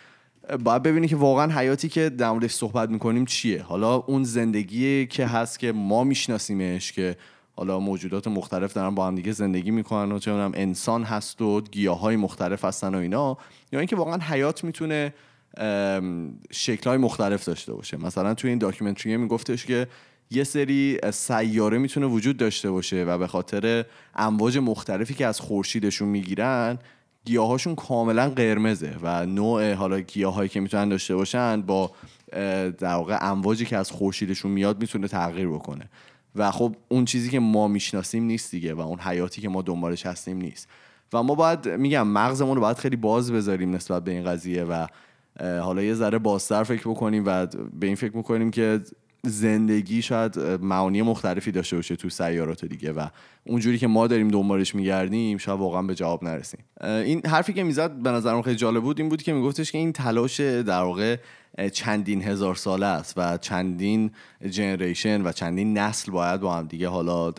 باید 0.64 0.83
ببینیم 0.83 1.09
که 1.09 1.16
واقعا 1.16 1.53
حیاتی 1.53 1.88
که 1.88 2.11
در 2.11 2.31
موردش 2.31 2.53
صحبت 2.53 2.90
می‌کنیم 2.90 3.25
چیه. 3.25 3.62
حالا 3.62 3.94
اون 3.94 4.25
زندگی 4.25 5.07
که 5.07 5.27
هست 5.27 5.59
که 5.59 5.73
ما 5.73 6.05
میشناسیمش 6.05 6.92
که 6.92 7.16
حالا 7.57 7.81
موجودات 7.81 8.29
مختلف 8.29 8.73
دارن 8.73 8.94
با 8.94 9.07
هم 9.07 9.14
دیگه 9.14 9.33
زندگی 9.33 9.71
می‌کنن 9.71 10.12
و 10.12 10.18
چه 10.18 10.33
انسان 10.33 11.05
هست 11.05 11.42
و 11.42 11.61
گیاه 11.61 12.01
های 12.01 12.16
مختلف 12.16 12.64
هستن 12.64 12.94
و 12.94 12.99
اینا 12.99 13.38
یا 13.73 13.79
اینکه 13.81 13.97
واقعا 13.97 14.18
حیات 14.18 14.64
می‌تونه 14.64 15.14
شکل 16.51 16.90
های 16.90 16.99
مختلف 16.99 17.44
داشته 17.44 17.73
باشه. 17.73 17.97
مثلا 17.97 18.35
توی 18.35 18.51
این 18.51 18.59
داکیومنتری 18.59 19.16
میگفتش 19.16 19.66
که 19.66 19.87
یه 20.31 20.44
سری 20.44 20.99
سیاره 21.12 21.79
می‌تونه 21.79 22.07
وجود 22.07 22.37
داشته 22.37 22.71
باشه 22.71 23.05
و 23.05 23.18
به 23.18 23.27
خاطر 23.27 23.85
امواج 24.14 24.59
مختلفی 24.59 25.14
که 25.14 25.27
از 25.27 25.40
خورشیدشون 25.40 26.09
می‌گیرن 26.09 26.79
گیاهاشون 27.25 27.75
کاملا 27.75 28.31
قرمزه 28.31 28.97
و 29.03 29.27
نوع 29.27 29.73
حالا 29.73 30.01
گیاهایی 30.01 30.49
که 30.49 30.61
می‌تونن 30.61 30.88
داشته 30.88 31.14
باشن 31.14 31.62
با 31.62 31.90
در 32.79 32.94
واقع 32.94 33.18
امواجی 33.21 33.64
که 33.64 33.77
از 33.77 33.90
خورشیدشون 33.90 34.51
میاد 34.51 34.81
می‌تونه 34.81 35.09
تغییر 35.09 35.49
بکنه. 35.49 35.90
و 36.35 36.51
خب 36.51 36.77
اون 36.88 37.05
چیزی 37.05 37.31
که 37.31 37.40
ما 37.40 37.68
می‌شناسیم 37.68 38.25
نیست 38.25 38.51
دیگه 38.51 38.75
و 38.75 38.81
اون 38.81 38.99
حیاتی 38.99 39.40
که 39.40 39.49
ما 39.49 39.62
دنبالش 39.62 40.07
هستیم 40.07 40.37
نیست. 40.37 40.68
و 41.12 41.23
ما 41.23 41.35
باید 41.35 41.68
میگم 41.68 42.09
مغزمون 42.09 42.55
رو 42.55 42.61
باید 42.61 42.77
خیلی 42.77 42.97
باز 42.97 43.33
بذاریم 43.33 43.75
نسبت 43.75 44.05
به 44.05 44.11
این 44.11 44.25
قضیه 44.25 44.64
و 44.64 44.87
حالا 45.40 45.83
یه 45.83 45.94
ذره 45.94 46.18
بازتر 46.18 46.62
فکر 46.62 46.88
بکنیم 46.88 47.22
و 47.27 47.46
به 47.81 47.87
این 47.87 47.96
فکر 47.96 48.11
بکنیم 48.11 48.51
که 48.51 48.81
زندگی 49.24 50.03
شاید 50.03 50.38
معانی 50.40 51.03
مختلفی 51.03 51.53
داشته 51.53 51.77
باشه 51.77 51.96
تو 51.96 52.09
سیارات 52.09 52.64
دیگه 52.64 52.92
و 52.92 53.07
اونجوری 53.46 53.79
که 53.79 53.87
ما 53.87 54.07
داریم 54.07 54.29
دنبالش 54.29 54.74
میگردیم 54.74 55.38
شاید 55.38 55.59
واقعا 55.59 55.83
به 55.83 55.94
جواب 55.94 56.24
نرسیم. 56.24 56.61
این 56.83 57.27
حرفی 57.27 57.53
که 57.53 57.64
می‌زد 57.64 57.92
به 57.92 58.11
نظرم 58.11 58.42
خیلی 58.42 58.57
جالب 58.57 58.83
بود 58.83 59.01
این 59.01 59.09
بود 59.09 59.22
که 59.22 59.33
میگفتش 59.33 59.72
که 59.72 59.79
این 59.79 59.92
تلاش 59.92 60.40
در 60.40 60.83
واقع 60.83 61.16
چندین 61.72 62.22
هزار 62.22 62.54
ساله 62.54 62.87
است 62.87 63.14
و 63.16 63.38
چندین 63.38 64.11
جنریشن 64.50 65.22
و 65.22 65.32
چندین 65.32 65.78
نسل 65.78 66.12
باید 66.12 66.40
با 66.40 66.54
هم 66.54 66.66
دیگه 66.66 66.88
حالا 66.88 67.30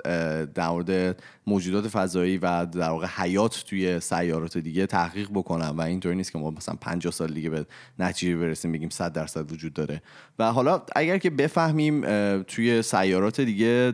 در 0.45 0.69
مورد 0.69 1.24
موجودات 1.48 1.88
فضایی 1.88 2.38
و 2.38 2.65
در 2.65 2.89
واقع 2.89 3.08
حیات 3.08 3.63
توی 3.67 4.00
سیارات 4.00 4.58
دیگه 4.58 4.86
تحقیق 4.86 5.30
بکنن 5.34 5.69
و 5.69 5.82
اینطوری 5.82 6.15
نیست 6.15 6.32
که 6.32 6.39
ما 6.39 6.52
مثلا 6.52 6.76
50 6.82 7.13
سال 7.13 7.34
دیگه 7.34 7.50
به 7.50 7.65
نتیجه 8.00 8.38
برسیم 8.38 8.72
بگیم 8.72 8.89
100 8.89 9.13
درصد 9.13 9.52
وجود 9.52 9.74
داره. 9.74 10.02
و 10.39 10.52
حالا 10.52 10.82
اگر 10.95 11.17
که 11.17 11.30
بفهمیم 11.30 12.02
توی 12.43 12.82
سیارات 12.82 13.41
دیگه 13.41 13.93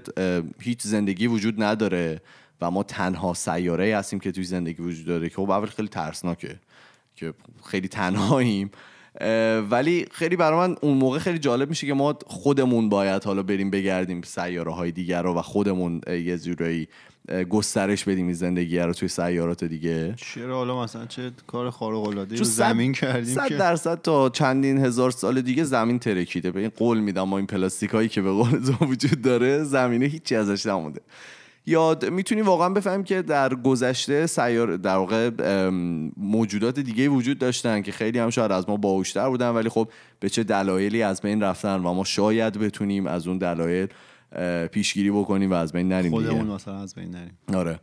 هیچ 0.59 0.81
زندگی 0.81 1.27
وجود 1.27 1.63
نداره 1.63 2.21
و 2.61 2.71
ما 2.71 2.83
تنها 2.83 3.33
سیاره 3.33 3.97
هستیم 3.97 4.19
که 4.19 4.31
توی 4.31 4.43
زندگی 4.43 4.81
وجود 4.83 5.05
داره 5.05 5.29
که 5.29 5.35
خب 5.35 5.49
اول 5.49 5.67
خیلی 5.67 5.87
ترسناکه 5.87 6.59
که 7.15 7.33
خیلی 7.65 7.87
تنهاییم. 7.87 8.71
ولی 9.69 10.05
خیلی 10.11 10.35
برای 10.35 10.67
من 10.67 10.75
اون 10.81 10.97
موقع 10.97 11.19
خیلی 11.19 11.39
جالب 11.39 11.69
میشه 11.69 11.87
که 11.87 11.93
ما 11.93 12.15
خودمون 12.27 12.89
باید 12.89 13.23
حالا 13.23 13.43
بریم 13.43 13.69
بگردیم 13.69 14.21
سیاره 14.21 14.73
های 14.73 14.91
دیگر 14.91 15.21
رو 15.21 15.33
و 15.33 15.41
خودمون 15.41 16.01
یه 16.07 16.37
جورایی 16.37 16.87
گسترش 17.49 18.03
بدیم 18.03 18.25
این 18.25 18.33
زندگی 18.33 18.79
رو 18.79 18.93
توی 18.93 19.07
سیارات 19.07 19.63
دیگه. 19.63 20.13
چرا 20.17 20.55
حالا 20.55 20.83
مثلا 20.83 21.05
چه 21.05 21.31
کار 21.47 21.69
خارق 21.69 22.07
العاده 22.07 22.35
رو 22.35 22.43
زمین 22.43 22.93
کردیم 22.93 23.35
صد 23.35 23.57
درصد 23.57 24.01
تا 24.01 24.29
چندین 24.29 24.77
هزار 24.77 25.11
سال 25.11 25.41
دیگه 25.41 25.63
زمین 25.63 25.99
ترکیده. 25.99 26.51
به 26.51 26.59
این 26.59 26.71
قول 26.77 26.99
میدم 26.99 27.23
ما 27.23 27.37
این 27.37 27.47
پلاستیک 27.47 27.89
هایی 27.89 28.09
که 28.09 28.21
به 28.21 28.31
قول 28.31 28.61
وجود 28.81 29.21
داره 29.21 29.63
زمینه 29.63 30.05
هیچی 30.05 30.35
ازش 30.35 30.65
نمونده. 30.65 31.01
یا 31.65 31.97
می‌تونیم 32.11 32.45
واقعا 32.45 32.69
بفهمیم 32.69 33.03
که 33.03 33.21
در 33.21 33.55
گذشته 33.55 34.27
سیار 34.27 34.77
در 34.77 34.95
واقع 34.95 35.29
موجودات 36.17 36.79
دیگه 36.79 37.09
وجود 37.09 37.39
داشتن 37.39 37.81
که 37.81 37.91
خیلی 37.91 38.19
هم 38.19 38.29
شاید 38.29 38.51
از 38.51 38.69
ما 38.69 38.77
باهوشتر 38.77 39.29
بودن 39.29 39.49
ولی 39.49 39.69
خب 39.69 39.89
به 40.19 40.29
چه 40.29 40.43
دلایلی 40.43 41.03
از 41.03 41.21
بین 41.21 41.43
رفتن 41.43 41.75
و 41.75 41.93
ما 41.93 42.03
شاید 42.03 42.59
بتونیم 42.59 43.07
از 43.07 43.27
اون 43.27 43.37
دلایل 43.37 43.87
پیشگیری 44.71 45.11
بکنیم 45.11 45.51
و 45.51 45.53
از 45.53 45.73
بین 45.73 45.87
نریم 45.87 46.11
خودمون 46.11 46.47
مثلا 46.47 46.81
از 46.81 46.95
بین 46.95 47.11
نریم. 47.11 47.37
آره. 47.53 47.79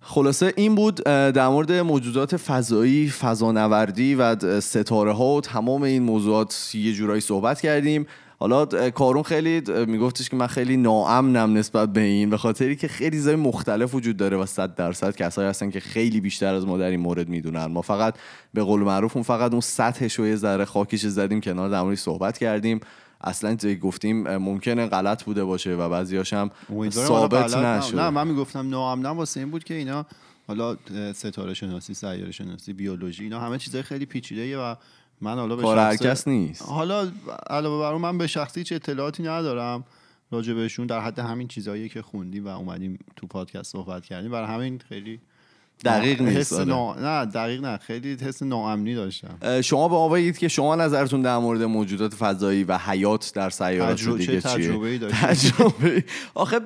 خلاصه 0.00 0.52
این 0.56 0.74
بود 0.74 0.94
در 1.04 1.48
مورد 1.48 1.72
موجودات 1.72 2.36
فضایی 2.36 3.10
فضانوردی 3.10 4.14
و 4.14 4.60
ستاره 4.60 5.12
ها 5.12 5.34
و 5.34 5.40
تمام 5.40 5.82
این 5.82 6.02
موضوعات 6.02 6.70
یه 6.74 6.92
جورایی 6.92 7.20
صحبت 7.20 7.60
کردیم. 7.60 8.06
حالا 8.38 8.90
کارون 8.90 9.22
خیلی 9.22 9.62
میگفتش 9.86 10.28
که 10.28 10.36
من 10.36 10.46
خیلی 10.46 10.76
ناامنم 10.76 11.56
نسبت 11.56 11.92
به 11.92 12.00
این 12.00 12.30
به 12.30 12.36
خاطری 12.36 12.76
که 12.76 12.88
خیلی 12.88 13.16
چیزای 13.16 13.36
مختلف 13.36 13.94
وجود 13.94 14.16
داره 14.16 14.36
و 14.36 14.46
صد 14.46 14.74
درصد 14.74 15.16
کسایی 15.16 15.48
هستن 15.48 15.70
که 15.70 15.80
خیلی 15.80 16.20
بیشتر 16.20 16.54
از 16.54 16.66
ما 16.66 16.78
در 16.78 16.90
این 16.90 17.00
مورد 17.00 17.28
می‌دونن. 17.28 17.66
ما 17.66 17.82
فقط 17.82 18.14
به 18.54 18.62
قول 18.62 18.82
معروف 18.82 19.16
اون 19.16 19.22
فقط 19.22 19.52
اون 19.52 19.60
سطحش 19.60 20.20
و 20.20 20.26
یه 20.26 20.36
ذره 20.36 20.64
خاکیش 20.64 21.06
زدیم 21.06 21.40
کنار 21.40 21.68
در 21.68 21.94
صحبت 21.94 22.38
کردیم. 22.38 22.80
اصلا 23.20 23.56
گفتیم 23.82 24.36
ممکنه 24.36 24.86
غلط 24.86 25.24
بوده 25.24 25.44
باشه 25.44 25.74
و 25.74 25.88
بعضیاش 25.88 26.32
هم 26.32 26.50
ثابت 26.90 27.56
نشده 27.56 27.96
نه. 27.96 28.10
من 28.10 28.28
می‌گفتم 28.28 28.68
ناامنم 28.68 29.16
واسه 29.18 29.40
این 29.40 29.50
بود 29.50 29.64
که 29.64 29.74
اینا 29.74 30.06
حالا 30.46 30.76
ستاره 31.14 31.54
شناسی 31.54 31.94
سیاره 31.94 32.30
شناسی 32.30 32.72
بیولوژی 32.72 33.22
اینا 33.22 33.40
همه 33.40 33.58
چیزای 33.58 33.82
خیلی 33.82 34.06
پیچیده 34.06 34.58
و 34.58 34.74
من 35.24 35.38
حالا 35.38 35.56
به 35.56 35.68
هر 35.68 35.96
کس 35.96 36.28
نیست. 36.28 36.62
حالا 36.62 37.10
علاوه 37.50 37.80
بر 37.80 37.96
من 37.96 38.18
به 38.18 38.26
شخصی 38.26 38.60
هیچ 38.60 38.72
اطلاعاتی 38.72 39.22
ندارم 39.22 39.84
راجع 40.30 40.52
بهشون 40.54 40.86
در 40.86 41.00
حد 41.00 41.18
همین 41.18 41.48
چیزایی 41.48 41.88
که 41.88 42.02
خوندیم 42.02 42.46
و 42.46 42.48
اومدیم 42.48 42.98
تو 43.16 43.26
پادکست 43.26 43.72
صحبت 43.72 44.04
کردیم. 44.04 44.30
برای 44.30 44.48
همین 44.48 44.78
خیلی 44.88 45.20
دقیق 45.84 46.22
نیست 46.22 46.52
آره. 46.52 47.00
نه 47.00 47.24
دقیق 47.24 47.60
نه. 47.60 47.76
خیلی 47.76 48.16
حس 48.20 48.42
ناامنی 48.42 48.94
داشتم. 48.94 49.60
شما 49.60 49.88
به 49.88 49.94
ما 49.94 50.08
بگید 50.08 50.38
که 50.38 50.48
شما 50.48 50.76
نظرتون 50.76 51.22
در 51.22 51.38
مورد 51.38 51.62
موجودات 51.62 52.14
فضایی 52.14 52.64
و 52.64 52.78
حیات 52.78 53.32
در 53.34 53.50
سیارات 53.50 54.08
دیگه 54.08 54.40
چیه؟ 54.40 54.98
تجربه 55.10 56.04
آخه 56.34 56.60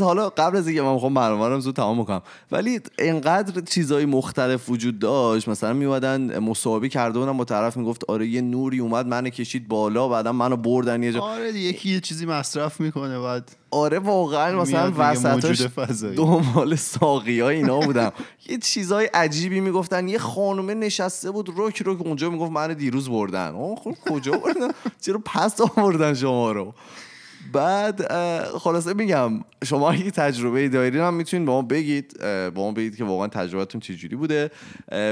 حالا 0.00 0.28
قبل 0.30 0.56
از 0.56 0.66
اینکه 0.66 0.82
من 0.82 0.92
می‌خوام 0.92 1.14
برنامه 1.14 1.48
رو 1.48 1.60
زود 1.60 1.76
تمام 1.76 2.02
بکنم. 2.02 2.22
ولی 2.52 2.80
انقدر 2.98 3.60
چیزای 3.60 4.06
مختلف 4.06 4.70
وجود 4.70 4.98
داشت 4.98 5.48
مثلا 5.48 5.72
میومدن 5.72 6.38
مصاحبه 6.38 6.88
کرده 6.88 7.18
بودن 7.18 7.36
با 7.36 7.44
طرف 7.44 7.76
می‌گفت 7.76 8.04
آره 8.08 8.26
یه 8.26 8.40
نوری 8.40 8.78
اومد 8.78 9.06
منو 9.06 9.28
کشید 9.28 9.68
بالا 9.68 10.08
بعدا 10.08 10.32
منو 10.32 10.56
بردن 10.56 11.02
یه 11.02 11.12
جا. 11.12 11.20
آره 11.20 11.52
یکی 11.52 11.90
یه 11.90 12.00
چیزی 12.00 12.26
مصرف 12.26 12.80
می‌کنه 12.80 13.20
بعد 13.20 13.56
آره 13.74 13.98
واقعا 13.98 14.60
مثلا 14.60 14.92
وسطش 14.98 15.66
دنبال 16.16 16.76
ساقی 16.76 17.40
ها 17.40 17.48
اینا 17.48 17.80
بودم. 17.80 18.12
یه 18.48 18.58
چیزای 18.58 19.06
عجیبی 19.14 19.60
می‌گفتن. 19.60 20.08
یه 20.08 20.18
خانومه 20.18 20.74
نشسته 20.74 21.30
بود 21.30 21.48
روک 21.48 21.82
روک 21.82 22.00
اونجا 22.06 22.30
می‌گفت 22.30 22.52
من 22.52 22.72
دیروز 22.72 23.10
بردن. 23.10 23.74
خب 23.74 23.94
کجا 24.10 24.32
بردن؟ 24.32 24.68
چرا 25.00 25.22
پس 25.24 25.60
آوردن 25.76 26.14
شما 26.14 26.52
رو؟ 26.52 26.74
بعد 27.54 28.12
خلاصه 28.58 28.94
میگم 28.94 29.30
شما 29.64 29.90
اگه 29.90 30.10
تجربه 30.10 30.68
دارین 30.68 31.00
هم 31.00 31.14
می‌تونید 31.14 31.46
با 31.46 31.52
ما 31.52 31.62
بگید 31.62 32.20
با 32.54 32.62
ما 32.62 32.72
بگید 32.72 32.96
که 32.96 33.04
واقعا 33.04 33.28
تجربتون 33.28 33.80
چجوری 33.80 34.16
بوده. 34.16 34.50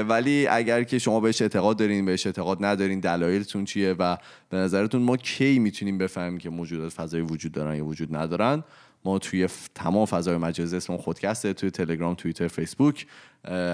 ولی 0.09 0.47
اگر 0.47 0.83
که 0.83 0.99
شما 0.99 1.19
بهش 1.19 1.41
اعتقاد 1.41 1.77
دارین 1.77 2.05
بهش 2.05 2.25
اعتقاد 2.25 2.65
ندارین 2.65 2.99
دلایلتون 2.99 3.65
چیه 3.65 3.95
و 3.99 4.17
به 4.49 4.57
نظرتون 4.57 5.01
ما 5.01 5.17
کی 5.17 5.59
می‌تونیم 5.59 5.97
بفهمیم 5.97 6.37
که 6.37 6.49
موجودات 6.49 6.93
فضایی 6.93 7.23
وجود 7.23 7.51
دارن 7.51 7.75
یا 7.75 7.85
وجود 7.85 8.15
ندارن 8.15 8.63
ما 9.05 9.19
توی 9.19 9.47
تمام 9.75 10.05
فضای 10.05 10.37
مجازی 10.37 10.77
اسم 10.77 10.97
خودکسته 10.97 11.53
توی 11.53 11.71
تلگرام 11.71 12.15
توییتر 12.15 12.47
فیسبوک. 12.47 13.07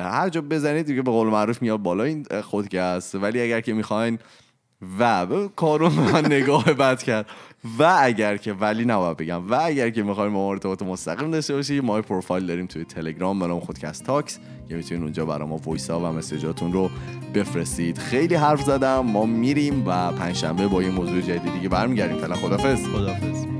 هر 0.03 0.29
جا 0.29 0.41
بزنید 0.41 0.85
دیگه 0.85 1.01
به 1.01 1.11
قول 1.11 1.27
معروف 1.27 1.61
میاد 1.61 1.79
بالا 1.79 2.03
این 2.03 2.25
خودکست. 2.41 3.15
ولی 3.15 3.41
اگر 3.41 3.61
که 3.61 3.73
می‌خواین 3.73 4.19
و 4.99 5.27
کارو 5.55 5.89
من 6.13 6.25
نگاه 6.25 6.63
بد 6.63 7.03
کرد. 7.03 7.25
و 7.79 7.97
اگر 8.01 8.37
که 8.37 8.53
ولی 8.53 8.85
نباید 8.85 9.17
بگم. 9.17 9.51
و 9.51 9.59
اگر 9.63 9.89
که 9.89 10.03
می‌خوایم 10.03 10.31
ما 10.31 10.49
ارتباط 10.49 10.81
مستقیم 10.83 11.31
داشته 11.31 11.53
باشید 11.53 11.83
ما 11.83 12.01
پروفایل 12.01 12.45
داریم 12.45 12.65
توی 12.65 12.85
تلگرام 12.85 13.39
به 13.39 13.49
نام 13.49 13.59
خودکست 13.59 14.03
talks. 14.05 14.39
که 14.69 14.75
می‌تونید 14.75 15.03
اونجا 15.03 15.25
برای 15.25 15.47
ما 15.47 15.57
voice 15.57 15.89
و 15.89 16.11
message 16.11 16.55
اتون 16.55 16.73
رو 16.73 16.89
بفرستید. 17.35 17.97
خیلی 17.97 18.35
حرف 18.35 18.61
زدم. 18.61 18.99
ما 18.99 19.25
میریم 19.25 19.87
و 19.87 20.11
پنجشنبه 20.11 20.67
با 20.67 20.83
یه 20.83 20.89
موضوع 20.89 21.21
جدیدی 21.21 21.51
دیگه 21.51 21.69
برمیگردیم. 21.69 22.17
فعلا 22.17 22.35
خدافظ 22.35 22.85
خدافظ 22.85 23.58